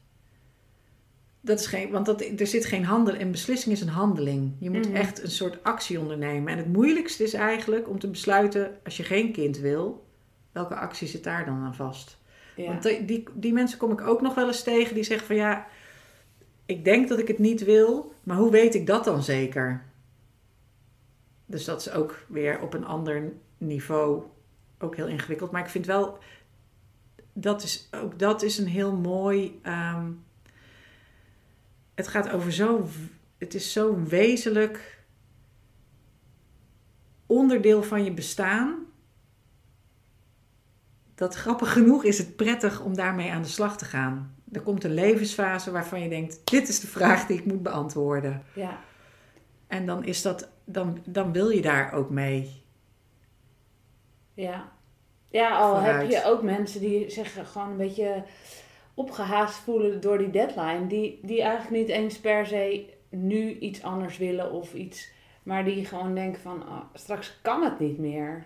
[1.41, 3.15] Dat is geen, want dat, er zit geen handel.
[3.19, 4.51] Een beslissing is een handeling.
[4.59, 4.95] Je moet Mhm.
[4.95, 6.51] echt een soort actie ondernemen.
[6.51, 10.05] En het moeilijkste is eigenlijk om te besluiten, als je geen kind wil,
[10.51, 12.17] welke actie zit daar dan aan vast?
[12.55, 12.65] Ja.
[12.65, 15.35] Want die, die, die mensen kom ik ook nog wel eens tegen die zeggen van
[15.35, 15.67] ja,
[16.65, 19.83] ik denk dat ik het niet wil, maar hoe weet ik dat dan zeker?
[21.45, 24.23] Dus dat is ook weer op een ander niveau
[24.79, 25.51] ook heel ingewikkeld.
[25.51, 26.17] Maar ik vind wel,
[27.33, 29.59] dat is, ook dat is een heel mooi.
[29.63, 30.05] ehm,
[31.97, 32.87] het gaat over zo.
[33.37, 35.03] Het is zo'n wezenlijk
[37.25, 38.85] onderdeel van je bestaan.
[41.15, 44.35] Dat grappig genoeg is het prettig om daarmee aan de slag te gaan.
[44.51, 48.43] Er komt een levensfase waarvan je denkt: dit is de vraag die ik moet beantwoorden.
[48.53, 48.79] ja.
[49.67, 52.63] En dan is dat, dan, dan wil je daar ook mee.
[54.33, 54.71] Ja.
[55.29, 58.23] Ja, al heb je ook mensen die zich gewoon een beetje
[58.97, 60.87] opgehaast voelen door die deadline.
[60.87, 65.11] Die, die eigenlijk niet eens per se nu iets anders willen of iets.
[65.43, 68.45] Maar die gewoon denken van ah, straks kan het niet meer.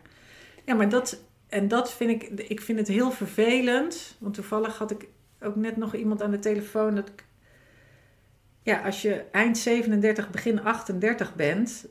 [0.65, 4.15] Ja, maar dat, en dat vind ik, ik vind het heel vervelend.
[4.19, 5.07] Want toevallig had ik
[5.41, 6.95] ook net nog iemand aan de telefoon.
[6.95, 7.25] Dat ik,
[8.63, 11.87] ja, als je eind 37, begin 38 bent,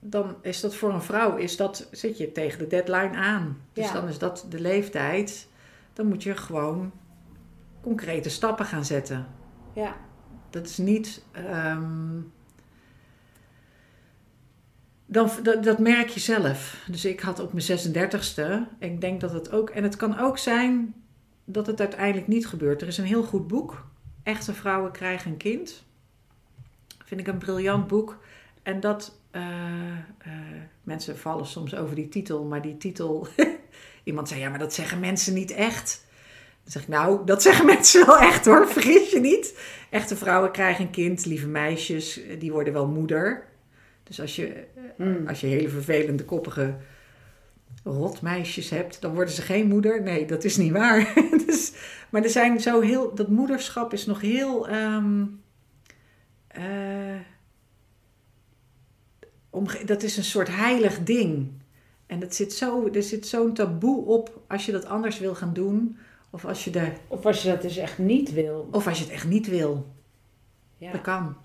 [0.00, 3.62] dan is dat voor een vrouw, is dat, zit je tegen de deadline aan.
[3.72, 3.92] Dus Ja.
[3.92, 5.48] dan is dat de leeftijd.
[5.92, 6.92] Dan moet je gewoon
[7.80, 9.26] concrete stappen gaan zetten.
[9.74, 9.96] Ja.
[10.50, 11.22] Dat is niet.
[11.32, 12.20] ehm,
[15.06, 16.84] dan, dat, dat merk je zelf.
[16.90, 18.74] Dus ik had op mijn 36ste.
[18.78, 19.70] Ik denk dat het ook.
[19.70, 20.94] En het kan ook zijn
[21.44, 22.82] dat het uiteindelijk niet gebeurt.
[22.82, 23.86] Er is een heel goed boek.
[24.22, 25.84] Echte vrouwen krijgen een kind.
[27.04, 28.18] Vind ik een briljant boek.
[28.62, 29.18] En dat.
[29.30, 30.32] eh, eh,
[30.82, 33.26] mensen vallen soms over die titel, maar die titel.
[34.04, 36.06] Iemand zei: Ja, maar dat zeggen mensen niet echt.
[36.70, 38.68] Dan zeg ik: Nou, dat zeggen mensen wel echt hoor.
[38.68, 39.58] Vergis je niet.
[39.90, 43.46] Echte vrouwen krijgen een kind, lieve meisjes, eh, die worden wel moeder.
[44.02, 44.66] Dus als je, eh,
[44.96, 45.28] Mm.
[45.28, 46.74] als je hele vervelende, koppige
[47.84, 50.02] rotmeisjes hebt, dan worden ze geen moeder.
[50.02, 51.12] Nee, dat is niet waar.
[51.46, 51.72] dus,
[52.10, 54.68] maar er zijn zo heel, dat moederschap is nog heel.
[59.50, 61.48] omge- dat is een soort heilig ding.
[62.06, 65.52] En dat zit zo, er zit zo'n taboe op als je dat anders wil gaan
[65.52, 65.96] doen.
[66.30, 68.68] Of als je, Of als je dat dus echt niet wil.
[68.70, 69.86] of als je het echt niet wil.
[70.76, 70.92] Ja.
[70.92, 71.36] Dat kan.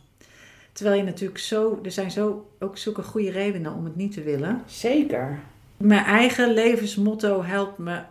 [0.71, 4.23] Terwijl je natuurlijk zo, er zijn zo ook zulke goede redenen om het niet te
[4.23, 4.63] willen.
[4.65, 5.39] Zeker.
[5.77, 8.01] Mijn eigen levensmotto helpt me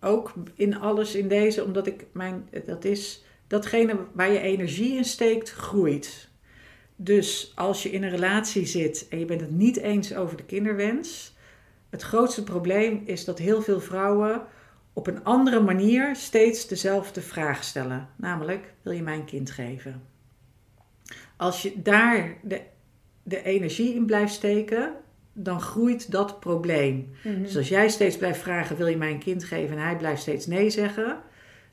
[0.00, 5.04] ook in alles in deze, omdat ik mijn, dat is datgene waar je energie in
[5.04, 6.28] steekt, groeit.
[6.96, 10.44] Dus als je in een relatie zit en je bent het niet eens over de
[10.44, 11.36] kinderwens,
[11.90, 14.42] het grootste probleem is dat heel veel vrouwen
[14.98, 18.08] op een andere manier steeds dezelfde vraag stellen.
[18.16, 20.02] Namelijk, wil je mij een kind geven?
[21.36, 22.60] Als je daar de,
[23.22, 24.92] de energie in blijft steken,
[25.32, 27.10] dan groeit dat probleem.
[27.24, 27.42] Mhm.
[27.42, 30.20] Dus als jij steeds blijft vragen, wil je mij een kind geven en hij blijft
[30.20, 31.20] steeds nee zeggen,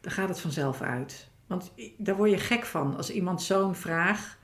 [0.02, 1.28] dan gaat het vanzelf uit.
[1.48, 2.98] Want daar word je gek van.
[2.98, 4.38] Als iemand zo'n vraag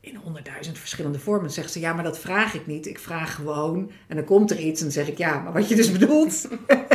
[0.00, 2.86] in honderdduizend verschillende vormen zegt ze, ja, maar dat vraag ik niet.
[2.86, 5.68] Ik vraag gewoon en dan komt er iets en dan zeg ik, ja, maar wat
[5.68, 6.48] je dus bedoelt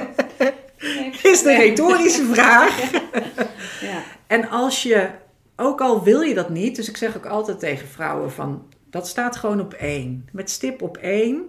[1.38, 2.91] is de retorische vraag.
[3.81, 4.03] Ja.
[4.27, 5.09] En als je,
[5.55, 9.07] ook al wil je dat niet, dus ik zeg ook altijd tegen vrouwen van, dat
[9.07, 10.29] staat gewoon op één.
[10.31, 11.43] Met stip op één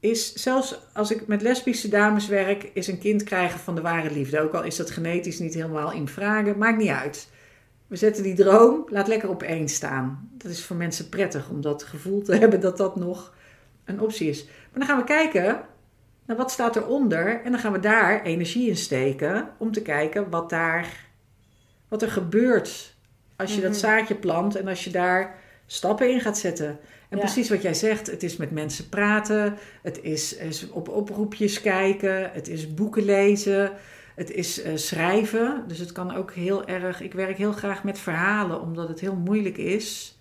[0.00, 4.10] is, zelfs als ik met lesbische dames werk, is een kind krijgen van de ware
[4.10, 4.40] liefde.
[4.40, 7.28] Ook al is dat genetisch niet helemaal in vragen, maakt niet uit.
[7.86, 10.30] We zetten die droom, laat lekker op één staan.
[10.38, 13.34] Dat is voor mensen prettig om dat gevoel te hebben dat dat nog
[13.84, 14.44] een optie is.
[14.44, 15.60] Maar dan gaan we kijken
[16.26, 20.30] naar wat staat eronder en dan gaan we daar energie in steken om te kijken
[20.30, 20.86] wat daar,
[21.88, 22.94] wat er gebeurt
[23.36, 23.78] als je dat Mhm.
[23.80, 26.68] zaadje plant en als je daar stappen in gaat zetten.
[27.08, 27.24] En Ja.
[27.24, 32.30] precies wat jij zegt, het is met mensen praten, het is, is op oproepjes kijken,
[32.32, 33.72] het is boeken lezen,
[34.14, 35.64] het is eh, schrijven.
[35.66, 37.00] Dus het kan ook heel erg.
[37.00, 40.18] Ik werk heel graag met verhalen, omdat het heel moeilijk is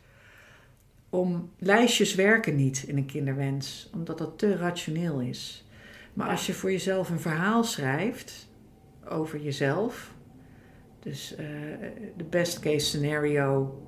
[1.09, 1.51] om.
[1.59, 5.65] Lijstjes werken niet in een kinderwens, omdat dat te rationeel is.
[6.21, 8.49] Maar als je voor jezelf een verhaal schrijft
[9.09, 10.13] over jezelf,
[10.99, 11.45] dus eh,
[12.17, 13.79] de best case scenario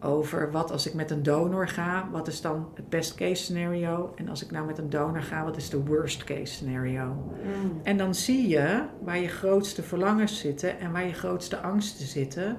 [0.00, 4.12] over wat als ik met een donor ga, wat is dan het best case scenario?
[4.16, 7.04] En als ik nou met een donor ga, wat is de worst case scenario?
[7.04, 7.80] Mm.
[7.82, 12.56] En dan zie je waar je grootste verlangens zitten en waar je grootste angsten zitten.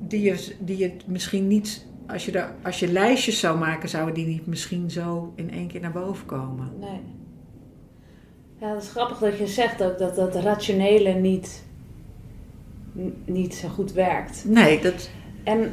[0.00, 4.14] Die je, die je misschien niet, als je, er, als je lijstjes zou maken, zouden
[4.14, 6.72] die niet misschien zo in één keer naar boven komen.
[6.80, 7.00] Nee.
[8.60, 11.64] Ja, dat is grappig dat je zegt ook dat dat rationele niet,
[13.24, 14.44] niet zo goed werkt.
[14.46, 15.10] Nee, dat.
[15.44, 15.72] En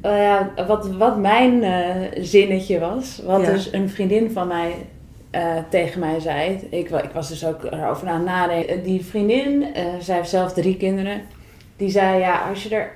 [0.00, 3.50] eh, ja, wat, wat mijn eh, zinnetje was, wat Ja.
[3.50, 4.86] dus een vriendin van mij
[5.30, 6.58] eh, tegen mij zei.
[6.70, 8.82] Ik, ik was dus ook erover aan nadenken.
[8.82, 9.66] Die vriendin,
[10.00, 11.22] zij heeft zelf drie kinderen,
[11.76, 12.92] die zei ja, als je er,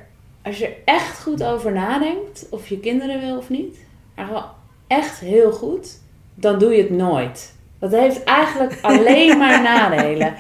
[0.49, 3.77] als je er echt goed over nadenkt, of je kinderen wil of niet,
[4.15, 4.51] maar gewoon
[4.87, 6.01] echt heel goed,
[6.35, 7.57] dan doe je het nooit.
[7.79, 10.35] Dat heeft eigenlijk alleen maar nadelen.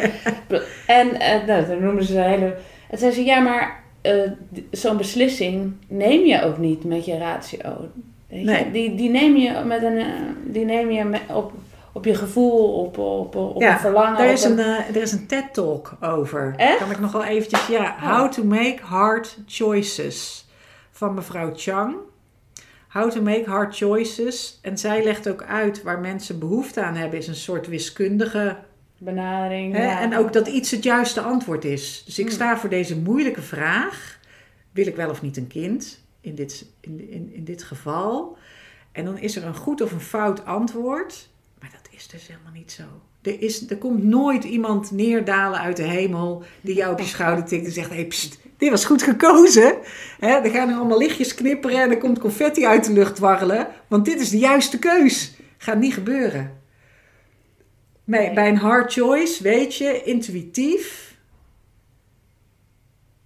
[0.86, 2.56] En eh, nou, dan noemen ze een hele.
[2.90, 4.30] En zei ze, ja, maar eh,
[4.70, 7.88] zo'n beslissing neem je ook niet met je ratio.
[8.28, 8.44] Weet je?
[8.44, 8.70] Nee.
[8.70, 10.06] Die, die neem je, met een, eh,
[10.44, 11.52] die neem je met, op,
[11.98, 14.18] op je gevoel, op, op, op Ja, een verlangen.
[14.18, 16.54] Daar op is een, eh, er is een TED-talk over.
[16.56, 16.78] Echt?
[16.78, 17.66] Kan ik nog wel eventjes...
[17.66, 20.46] Ja, How to Make Hard Choices.
[20.90, 21.96] Van mevrouw Chang.
[22.88, 24.58] How to Make Hard Choices.
[24.62, 27.18] En zij legt ook uit waar mensen behoefte aan hebben.
[27.18, 28.56] Is een soort wiskundige...
[28.98, 29.74] benadering.
[29.76, 29.84] Hè?
[29.84, 30.00] ja.
[30.00, 32.02] En ook dat iets het juiste antwoord is.
[32.06, 32.34] Dus ik Hmm.
[32.34, 34.18] sta voor deze moeilijke vraag.
[34.72, 36.02] Wil ik wel of niet een kind?
[36.20, 38.36] In dit, in, in, in dit geval.
[38.92, 41.28] En dan is er een goed of een fout antwoord.
[41.98, 42.82] Is dus helemaal niet zo.
[43.22, 47.44] Er, is, er komt nooit iemand neerdalen uit de hemel die jou op je schouder
[47.44, 49.78] tikt en zegt: hey, pst, dit was goed gekozen.
[50.18, 53.68] Hè, er gaan er allemaal lichtjes knipperen en er komt confetti uit de lucht warrelen.
[53.88, 55.34] Want dit is de juiste keus.
[55.56, 56.60] Gaat niet gebeuren.
[58.04, 58.34] Nee, Nee.
[58.34, 61.16] bij een hard choice weet je intuïtief.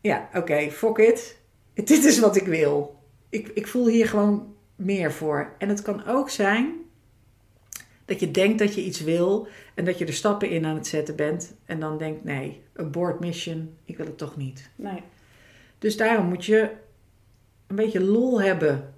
[0.01, 1.37] Ja, oké, fuck it.
[1.75, 3.01] Dit is wat ik wil.
[3.29, 5.53] Ik, ik voel hier gewoon meer voor.
[5.59, 6.82] En het kan ook zijn
[8.05, 10.87] dat je denkt dat je iets wil en dat je er stappen in aan het
[10.87, 11.55] zetten bent.
[11.67, 14.71] En dan denkt: nee, abort mission, ik wil het toch niet.
[14.77, 15.03] Nee.
[15.79, 16.71] Dus daarom moet je
[17.67, 18.95] een beetje lol hebben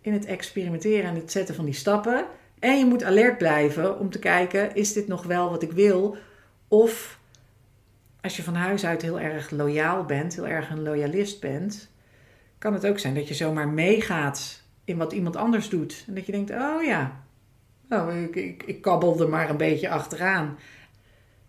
[0.00, 2.26] in het experimenteren en het zetten van die stappen.
[2.58, 6.16] En je moet alert blijven om te kijken: is dit nog wel wat ik wil?
[6.68, 7.18] Of
[8.20, 11.90] als je van huis uit heel erg loyaal bent, heel erg een loyalist bent,
[12.58, 16.04] kan het ook zijn dat je zomaar meegaat in wat iemand anders doet.
[16.06, 17.24] En dat je denkt: oh ja,
[17.88, 20.58] nou, ik, ik, ik kabbel er maar een beetje achteraan.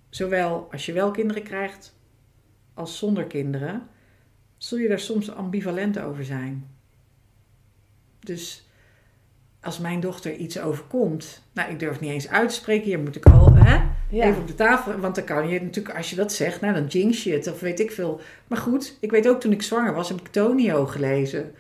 [0.10, 1.98] Zowel als je wel kinderen krijgt
[2.74, 3.88] als zonder kinderen
[4.58, 6.68] zul je daar soms ambivalent over zijn.
[8.20, 8.68] Dus
[9.62, 13.16] als mijn dochter iets overkomt, nou, ik durf niet eens uit te spreken, hier moet
[13.16, 13.76] ik al hè,
[14.10, 14.26] Ja.
[14.26, 16.86] even op de tafel, want dan kan je natuurlijk, als je dat zegt, nou, dan
[16.86, 18.22] jinx je het of weet ik veel.
[18.48, 21.56] Maar goed, ik weet ook toen ik zwanger was, heb ik Tonio gelezen.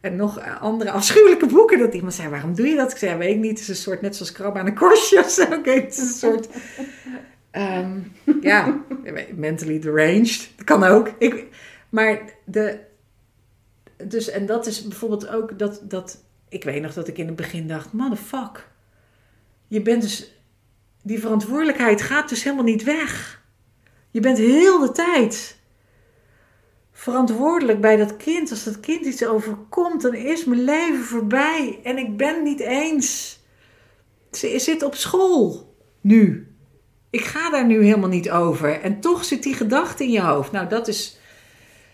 [0.00, 1.78] En nog andere afschuwelijke boeken.
[1.78, 2.90] Dat iemand zei, waarom doe je dat?
[2.90, 3.50] Ik zei, weet ik niet.
[3.50, 5.42] Het is een soort, net zoals krabben aan een korstje of zo.
[5.58, 6.48] Oké, het is een soort...
[7.50, 7.98] ehm,
[8.40, 8.80] ja,
[9.34, 10.50] mentally deranged.
[10.56, 11.12] Dat kan ook.
[11.18, 11.46] Ik,
[11.88, 12.78] maar de...
[13.96, 16.24] Dus, en dat is bijvoorbeeld ook dat, dat...
[16.48, 18.68] Ik weet nog dat ik in het begin dacht, motherfuck.
[19.68, 20.34] Je bent dus...
[21.02, 23.42] Die verantwoordelijkheid gaat dus helemaal niet weg.
[24.10, 25.59] Je bent heel de tijd
[27.00, 28.50] verantwoordelijk bij dat kind.
[28.50, 31.80] Als dat kind iets overkomt, dan is mijn leven voorbij.
[31.82, 33.38] En ik ben niet eens.
[34.32, 36.54] Ze zit op school nu.
[37.10, 38.80] Ik ga daar nu helemaal niet over.
[38.80, 40.52] En toch zit die gedachte in je hoofd.
[40.52, 41.18] Nou, dat is.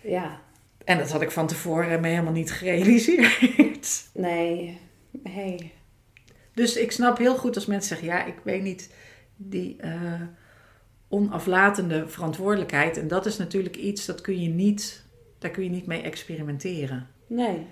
[0.03, 0.41] Ja.
[0.85, 4.05] En dat had ik van tevoren me helemaal niet gerealiseerd.
[4.15, 4.79] Nee.
[5.23, 5.73] Hey.
[6.55, 8.91] Dus ik snap heel goed als mensen zeggen: ja, ik weet niet
[9.37, 10.21] die uh,
[11.09, 12.97] onaflatende verantwoordelijkheid.
[12.97, 15.05] En dat is natuurlijk iets dat kun je niet,
[15.39, 17.09] daar kun je niet mee experimenteren.
[17.27, 17.67] Nee.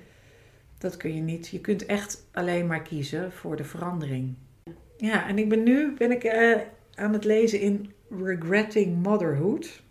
[0.79, 1.49] Dat kun je niet.
[1.49, 4.35] Je kunt echt alleen maar kiezen voor de verandering.
[4.97, 6.57] Ja, en ik ben nu ben ik, uh,
[6.95, 9.83] aan het lezen in Regretting Motherhood.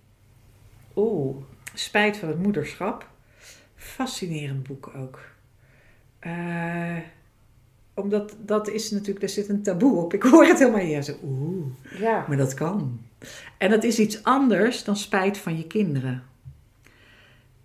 [0.95, 1.35] Oeh.
[1.73, 3.09] Spijt van het moederschap.
[3.75, 5.19] Fascinerend boek ook.
[6.21, 6.97] Uh,
[7.93, 10.13] omdat dat is natuurlijk, daar zit een taboe op.
[10.13, 11.03] Ik hoor het helemaal hier.
[11.03, 11.65] Zo, oeh,
[11.99, 12.25] ja.
[12.27, 12.99] maar dat kan.
[13.57, 16.23] En dat is iets anders dan spijt van je kinderen.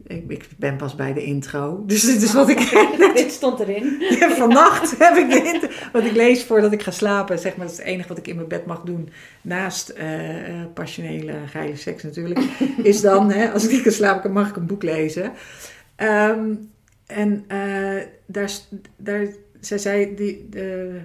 [0.07, 2.59] Ik, ik ben pas bij de intro, dus dit is wat ik...
[3.15, 3.97] dit stond erin.
[4.21, 7.39] Ja, vannacht heb ik de intro, wat ik lees voordat ik ga slapen.
[7.39, 9.09] Zeg maar, dat is het enige wat ik in mijn bed mag doen.
[9.43, 12.39] Naast uh, passionele geile seks natuurlijk.
[12.83, 15.33] Is dan, hè, als ik niet kan slapen, mag ik een boek lezen.
[15.97, 16.71] Um,
[17.07, 18.51] en uh, daar...
[18.97, 19.27] daar
[19.61, 21.01] zij zei, die, de,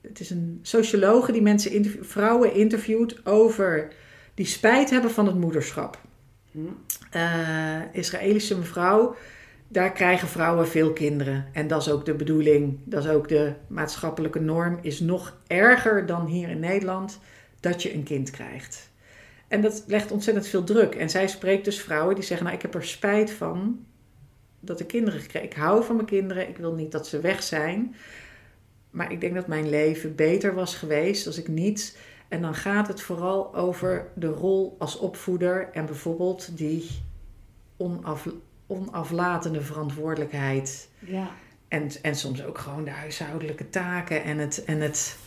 [0.00, 3.92] het is een sociologe die mensen interview, vrouwen interviewt over
[4.34, 6.00] die spijt hebben van het moederschap.
[7.16, 9.16] Uh, Israëlische mevrouw,
[9.68, 11.46] daar krijgen vrouwen veel kinderen.
[11.52, 16.06] En dat is ook de bedoeling, dat is ook de maatschappelijke norm, is nog erger
[16.06, 17.18] dan hier in Nederland
[17.60, 18.90] dat je een kind krijgt.
[19.48, 20.94] En dat legt ontzettend veel druk.
[20.94, 23.84] En zij spreekt dus vrouwen die zeggen: Nou, ik heb er spijt van
[24.64, 25.48] dat ik kinderen gekregen.
[25.48, 26.48] Ik hou van mijn kinderen.
[26.48, 27.94] Ik wil niet dat ze weg zijn.
[28.90, 31.98] Maar ik denk dat mijn leven beter was geweest als ik niet.
[32.28, 36.88] En dan gaat het vooral over de rol als opvoeder en bijvoorbeeld die
[37.76, 38.28] onaf,
[38.66, 40.88] onaflatende verantwoordelijkheid.
[40.98, 41.30] Ja.
[41.68, 44.64] En, en soms ook gewoon de huishoudelijke taken en het.
[44.64, 45.18] En het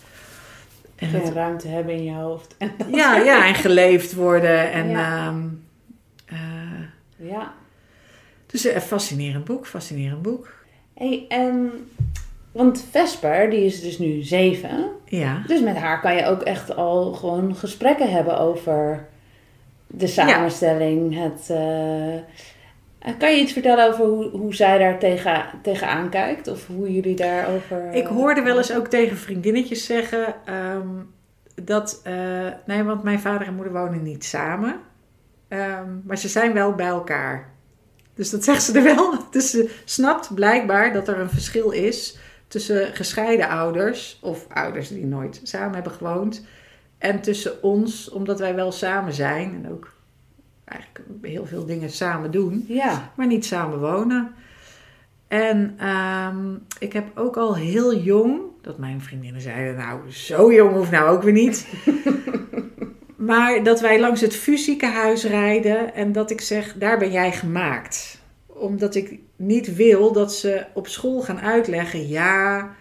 [0.96, 2.56] en Geen het, ruimte hebben in je hoofd.
[2.58, 4.72] En ja, ja, en geleefd worden.
[4.72, 5.28] En, ja.
[5.28, 5.66] Um,
[6.34, 7.54] uh, ja.
[8.56, 10.54] Dus een fascinerend boek, fascinerend boek.
[10.94, 11.72] Hey, en,
[12.52, 14.90] want Vesper, die is dus nu zeven.
[15.06, 15.44] Ja.
[15.48, 19.08] Dus met haar kan je ook echt al gewoon gesprekken hebben over
[19.88, 21.16] de samenstelling.
[21.16, 21.22] Ja.
[21.22, 26.48] Het, uh, kan je iets vertellen over hoe, hoe zij daar tegen, tegenaan kijkt?
[26.48, 27.94] Of hoe jullie daarover...
[27.94, 30.36] Ik hoorde wel eens ook tegen vriendinnetjes zeggen...
[30.50, 31.14] Um,
[31.64, 32.02] dat...
[32.08, 34.76] Uh, nee, want mijn vader en moeder wonen niet samen.
[35.50, 37.54] Um, maar ze zijn wel bij elkaar.
[38.16, 39.14] Dus dat zegt ze er wel.
[39.32, 45.06] Dus ze snapt blijkbaar dat er een verschil is tussen gescheiden ouders, of ouders die
[45.06, 46.46] nooit samen hebben gewoond,
[46.98, 49.94] en tussen ons, omdat wij wel samen zijn en ook
[50.66, 53.12] eigenlijk heel veel dingen samen doen, ja.
[53.16, 54.34] maar niet samen wonen.
[55.28, 60.74] En um, ik heb ook al heel jong, dat mijn vriendinnen zeiden, nou zo jong
[60.76, 61.68] hoeft nou ook weer niet.
[63.16, 68.20] Maar dat wij langs het fysiekenhuis rijden en dat ik zeg, daar ben jij gemaakt.
[68.48, 72.76] Omdat ik niet wil dat ze op school gaan uitleggen, ja,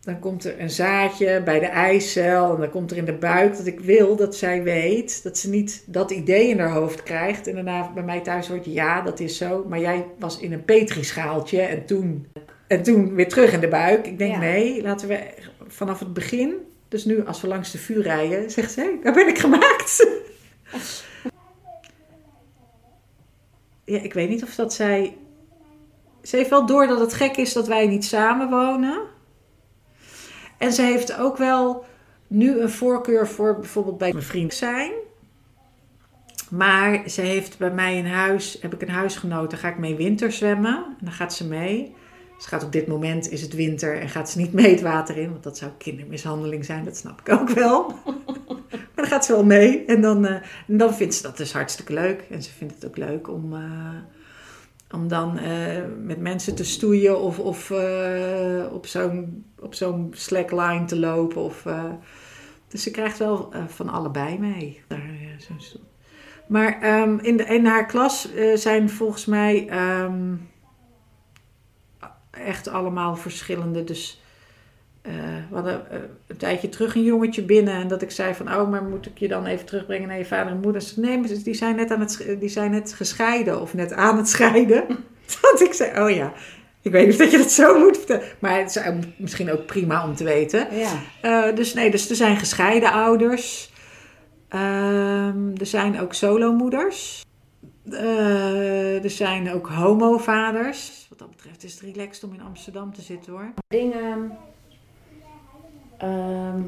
[0.00, 3.56] dan komt er een zaadje bij de eicel en dan komt er in de buik.
[3.56, 7.46] Dat ik wil dat zij weet, dat ze niet dat idee in haar hoofd krijgt.
[7.46, 9.64] En daarna bij mij thuis hoort, ja, dat is zo.
[9.68, 12.26] Maar jij was in een petrischaaltje en toen,
[12.66, 14.06] en toen weer terug in de buik.
[14.06, 14.38] Ik denk, ja.
[14.38, 15.18] nee, laten we
[15.66, 16.54] vanaf het begin
[16.88, 20.06] dus nu, als we langs de vuur rijden, zegt ze: hey, daar ben ik gemaakt.
[23.84, 25.16] ja, ik weet niet of dat zij.
[26.22, 29.00] Ze heeft wel door dat het gek is dat wij niet samen wonen.
[30.58, 31.84] En ze heeft ook wel
[32.26, 34.92] nu een voorkeur voor bijvoorbeeld bij mijn vriend zijn.
[36.50, 39.96] Maar ze heeft bij mij een huis, heb ik een huisgenoot, daar ga ik mee
[39.96, 40.74] winterzwemmen.
[40.74, 41.94] En dan gaat ze mee.
[42.38, 45.16] Ze gaat op dit moment, is het winter en gaat ze niet mee het water
[45.16, 45.30] in.
[45.30, 47.86] Want dat zou kindermishandeling zijn, dat snap ik ook wel.
[48.68, 49.84] maar dan gaat ze wel mee.
[49.84, 52.26] En dan, en dan vindt ze dat dus hartstikke leuk.
[52.30, 53.60] En ze vindt het ook leuk om, uh,
[54.90, 57.70] om dan uh, met mensen te stoeien of, of
[58.70, 61.42] op zo'n zo'n slackline te lopen.
[61.42, 61.64] Of,
[62.68, 64.80] dus ze krijgt wel van allebei mee.
[64.88, 65.10] Daar,
[66.46, 69.68] maar um, in, de, in haar klas zijn volgens mij...
[70.02, 70.48] Um,
[72.40, 73.84] echt allemaal verschillende.
[73.84, 74.20] Dus
[75.02, 75.12] uh,
[75.48, 77.74] we hadden uh, een tijdje terug een jongetje binnen.
[77.74, 80.24] En dat ik zei van, oh, maar moet ik je dan even terugbrengen naar je
[80.24, 80.82] vader en moeder?
[80.82, 84.16] Ze, nee, maar die zijn, net aan het, die zijn net gescheiden of net aan
[84.16, 84.84] het scheiden.
[85.42, 86.32] dat ik zei, oh ja,
[86.82, 88.24] ik weet niet of dat je dat zo moet vertellen.
[88.38, 88.82] Maar het is
[89.16, 90.66] misschien ook prima om te weten.
[90.76, 90.92] Ja.
[91.22, 93.72] Uh, dus nee, dus er zijn gescheiden ouders.
[94.48, 97.26] er zijn ook solomoeders
[97.92, 101.06] Eh, er zijn ook homo-vaders.
[101.08, 103.52] Wat dat betreft is het relaxed om in Amsterdam te zitten hoor.
[103.68, 104.38] Dingen
[105.98, 106.62] ehm,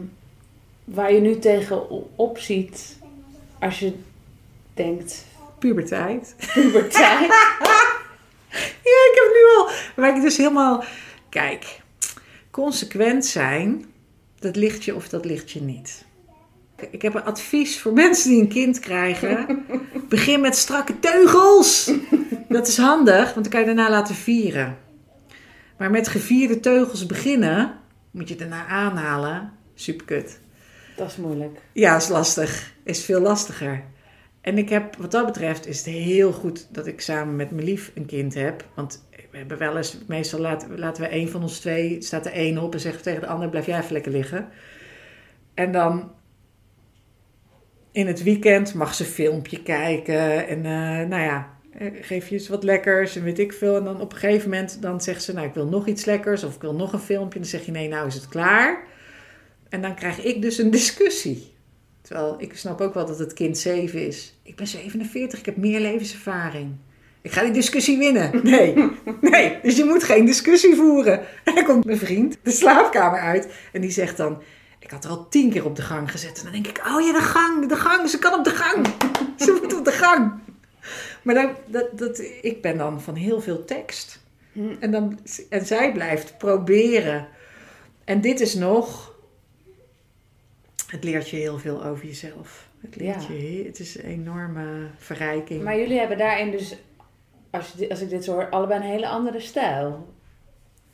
[0.84, 2.98] waar je nu tegenop ziet
[3.60, 3.94] als je
[4.74, 5.26] denkt...
[5.58, 6.36] Puberteit.
[6.54, 7.28] Puberteit.
[8.90, 9.70] ja, ik heb nu al...
[9.96, 10.84] Waar ik dus helemaal...
[11.28, 11.80] Kijk,
[12.50, 13.92] consequent zijn,
[14.38, 16.04] dat ligt je of dat ligt je niet.
[16.90, 19.64] Ik heb een advies voor mensen die een kind krijgen.
[20.08, 21.92] Begin met strakke teugels.
[22.48, 24.78] Dat is handig, want dan kan je daarna laten vieren.
[25.78, 27.74] Maar met gevierde teugels beginnen,
[28.10, 29.52] moet je daarna aanhalen.
[29.74, 30.40] Superkut.
[30.96, 31.58] Dat is moeilijk.
[31.72, 32.72] Ja, is lastig.
[32.84, 33.84] Is veel lastiger.
[34.40, 37.66] En ik heb, wat dat betreft, is het heel goed dat ik samen met mijn
[37.66, 38.64] lief een kind heb.
[38.74, 42.32] Want we hebben wel eens, meestal laten, laten we een van ons twee, staat er
[42.32, 44.48] één op en zegt tegen de ander, blijf jij even lekker liggen.
[45.54, 46.12] En dan
[47.92, 52.34] in het weekend mag ze een filmpje kijken en uh, nou ja, eh, geef je
[52.34, 53.76] eens wat lekkers en weet ik veel.
[53.76, 56.44] En dan op een gegeven moment dan zegt ze, nou ik wil nog iets lekkers
[56.44, 57.38] of ik wil nog een filmpje.
[57.38, 58.82] Dan zeg je, nee nou is het klaar.
[59.68, 61.52] En dan krijg ik dus een discussie.
[62.02, 64.34] Terwijl ik snap ook wel dat het kind 7 is.
[64.42, 66.72] Ik ben 47, ik heb meer levenservaring.
[67.22, 68.40] Ik ga die discussie winnen.
[68.42, 68.74] Nee,
[69.30, 69.58] nee.
[69.62, 71.20] Dus je moet geen discussie voeren.
[71.44, 74.42] En dan komt mijn vriend de slaapkamer uit en die zegt dan...
[74.90, 76.38] Ik had er al tien keer op de gang gezet.
[76.38, 78.08] En dan denk ik, oh ja, de gang, de gang.
[78.08, 78.86] Ze kan op de gang.
[79.44, 80.32] Ze moet op de gang.
[81.22, 84.20] Maar dat, dat, dat, ik ben dan van heel veel tekst.
[84.52, 84.74] Hm.
[84.80, 85.18] En, dan,
[85.48, 87.28] en zij blijft proberen.
[88.04, 89.14] En dit is nog...
[90.86, 92.68] Het leert je heel veel over jezelf.
[92.80, 95.62] Het leert je, het is een enorme verrijking.
[95.62, 96.76] Maar jullie hebben daarin dus,
[97.50, 100.14] als, je, als ik dit zo hoor, allebei een hele andere stijl.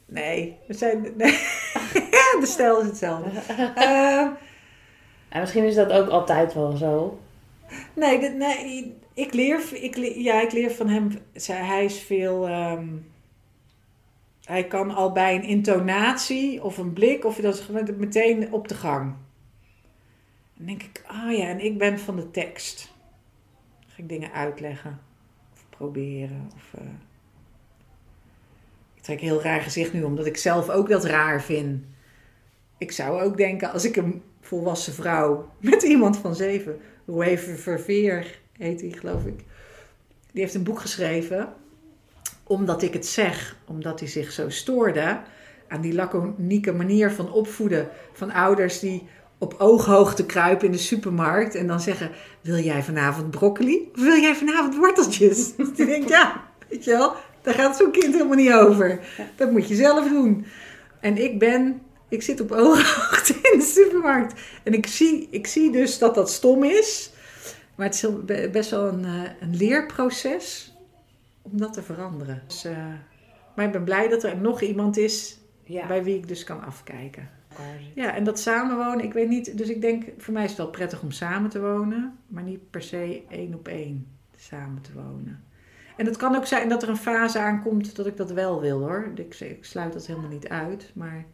[0.06, 1.12] Nee, we zijn.
[1.16, 1.38] Nee.
[2.40, 3.30] de stijl is hetzelfde.
[3.76, 4.26] Uh,
[5.28, 7.18] en misschien is dat ook altijd wel zo.
[7.94, 11.18] Nee, nee ik, leer, ik, ja, ik leer van hem.
[11.46, 12.48] Hij is veel.
[12.48, 13.06] Um,
[14.44, 17.66] hij kan al bij een intonatie of een blik, of dat is
[17.96, 19.14] meteen op de gang.
[20.56, 22.92] Dan denk ik, ah ja, en ik ben van de tekst.
[23.80, 25.00] Dan ga ik dingen uitleggen
[25.52, 26.50] of proberen.
[26.54, 26.88] Of, uh,
[28.94, 31.84] ik trek een heel raar gezicht nu, omdat ik zelf ook dat raar vind
[32.78, 38.38] ik zou ook denken, als ik een volwassen vrouw met iemand van zeven, Wave Verveer
[38.52, 39.44] heet hij, geloof ik,
[40.32, 41.52] die heeft een boek geschreven,
[42.42, 45.20] omdat ik het zeg, omdat hij zich zo stoorde
[45.68, 49.08] aan die laconieke manier van opvoeden van ouders die
[49.38, 52.10] op ooghoogte kruipen in de supermarkt en dan zeggen:
[52.40, 55.56] Wil jij vanavond broccoli of wil jij vanavond worteltjes?
[55.76, 57.12] die denkt: Ja, weet je wel,
[57.42, 59.00] daar gaat zo'n kind helemaal niet over.
[59.36, 60.46] Dat moet je zelf doen.
[61.00, 64.40] En ik ben ik zit op ooghoogte in de supermarkt.
[64.62, 67.10] En ik zie, ik zie dus dat dat stom is.
[67.74, 67.94] Maar het
[68.28, 70.74] is best wel een, eh, een leerproces
[71.42, 72.42] om dat te veranderen.
[72.46, 72.76] Dus, uh,
[73.56, 77.30] maar ik ben blij dat er nog iemand is bij wie ik dus kan afkijken.
[77.94, 79.58] Ja, en dat samenwonen, ik weet niet.
[79.58, 82.18] Dus ik denk, voor mij is het wel prettig om samen te wonen.
[82.26, 85.44] Maar niet per se één op één samen te wonen.
[85.96, 88.78] En het kan ook zijn dat er een fase aankomt dat ik dat wel wil
[88.78, 89.10] hoor.
[89.14, 90.90] Ik, ik sluit dat helemaal niet uit.
[90.94, 91.24] Maar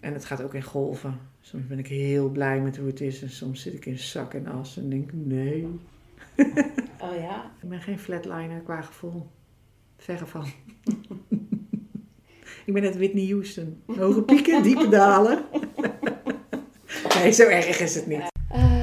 [0.00, 1.18] en het gaat ook in golven.
[1.40, 4.34] Soms ben ik heel blij met hoe het is en soms zit ik in zak
[4.34, 5.68] en as en denk nee.
[7.00, 7.50] Oh ja?
[7.62, 9.26] Ik ben geen flatliner qua gevoel.
[9.96, 10.44] Verre van.
[12.66, 13.82] ik ben net Whitney Houston.
[13.98, 15.44] Hoge pieken, diepe dalen.
[17.18, 18.22] nee, zo erg is het niet.
[18.52, 18.82] Uh,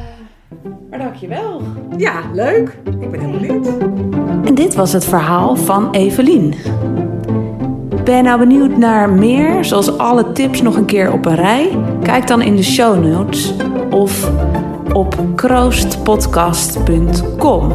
[0.89, 1.63] maar dankjewel.
[1.97, 2.77] Ja, leuk.
[2.99, 3.67] Ik ben heel benieuwd.
[4.47, 6.53] En dit was het verhaal van Evelien.
[8.11, 11.77] Ben je nou benieuwd naar meer, zoals alle tips nog een keer op een rij?
[12.03, 13.53] Kijk dan in de show notes
[13.89, 14.31] of
[14.93, 17.73] op kroostpodcast.com.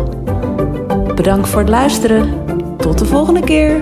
[1.14, 2.28] Bedankt voor het luisteren.
[2.78, 3.80] Tot de volgende keer.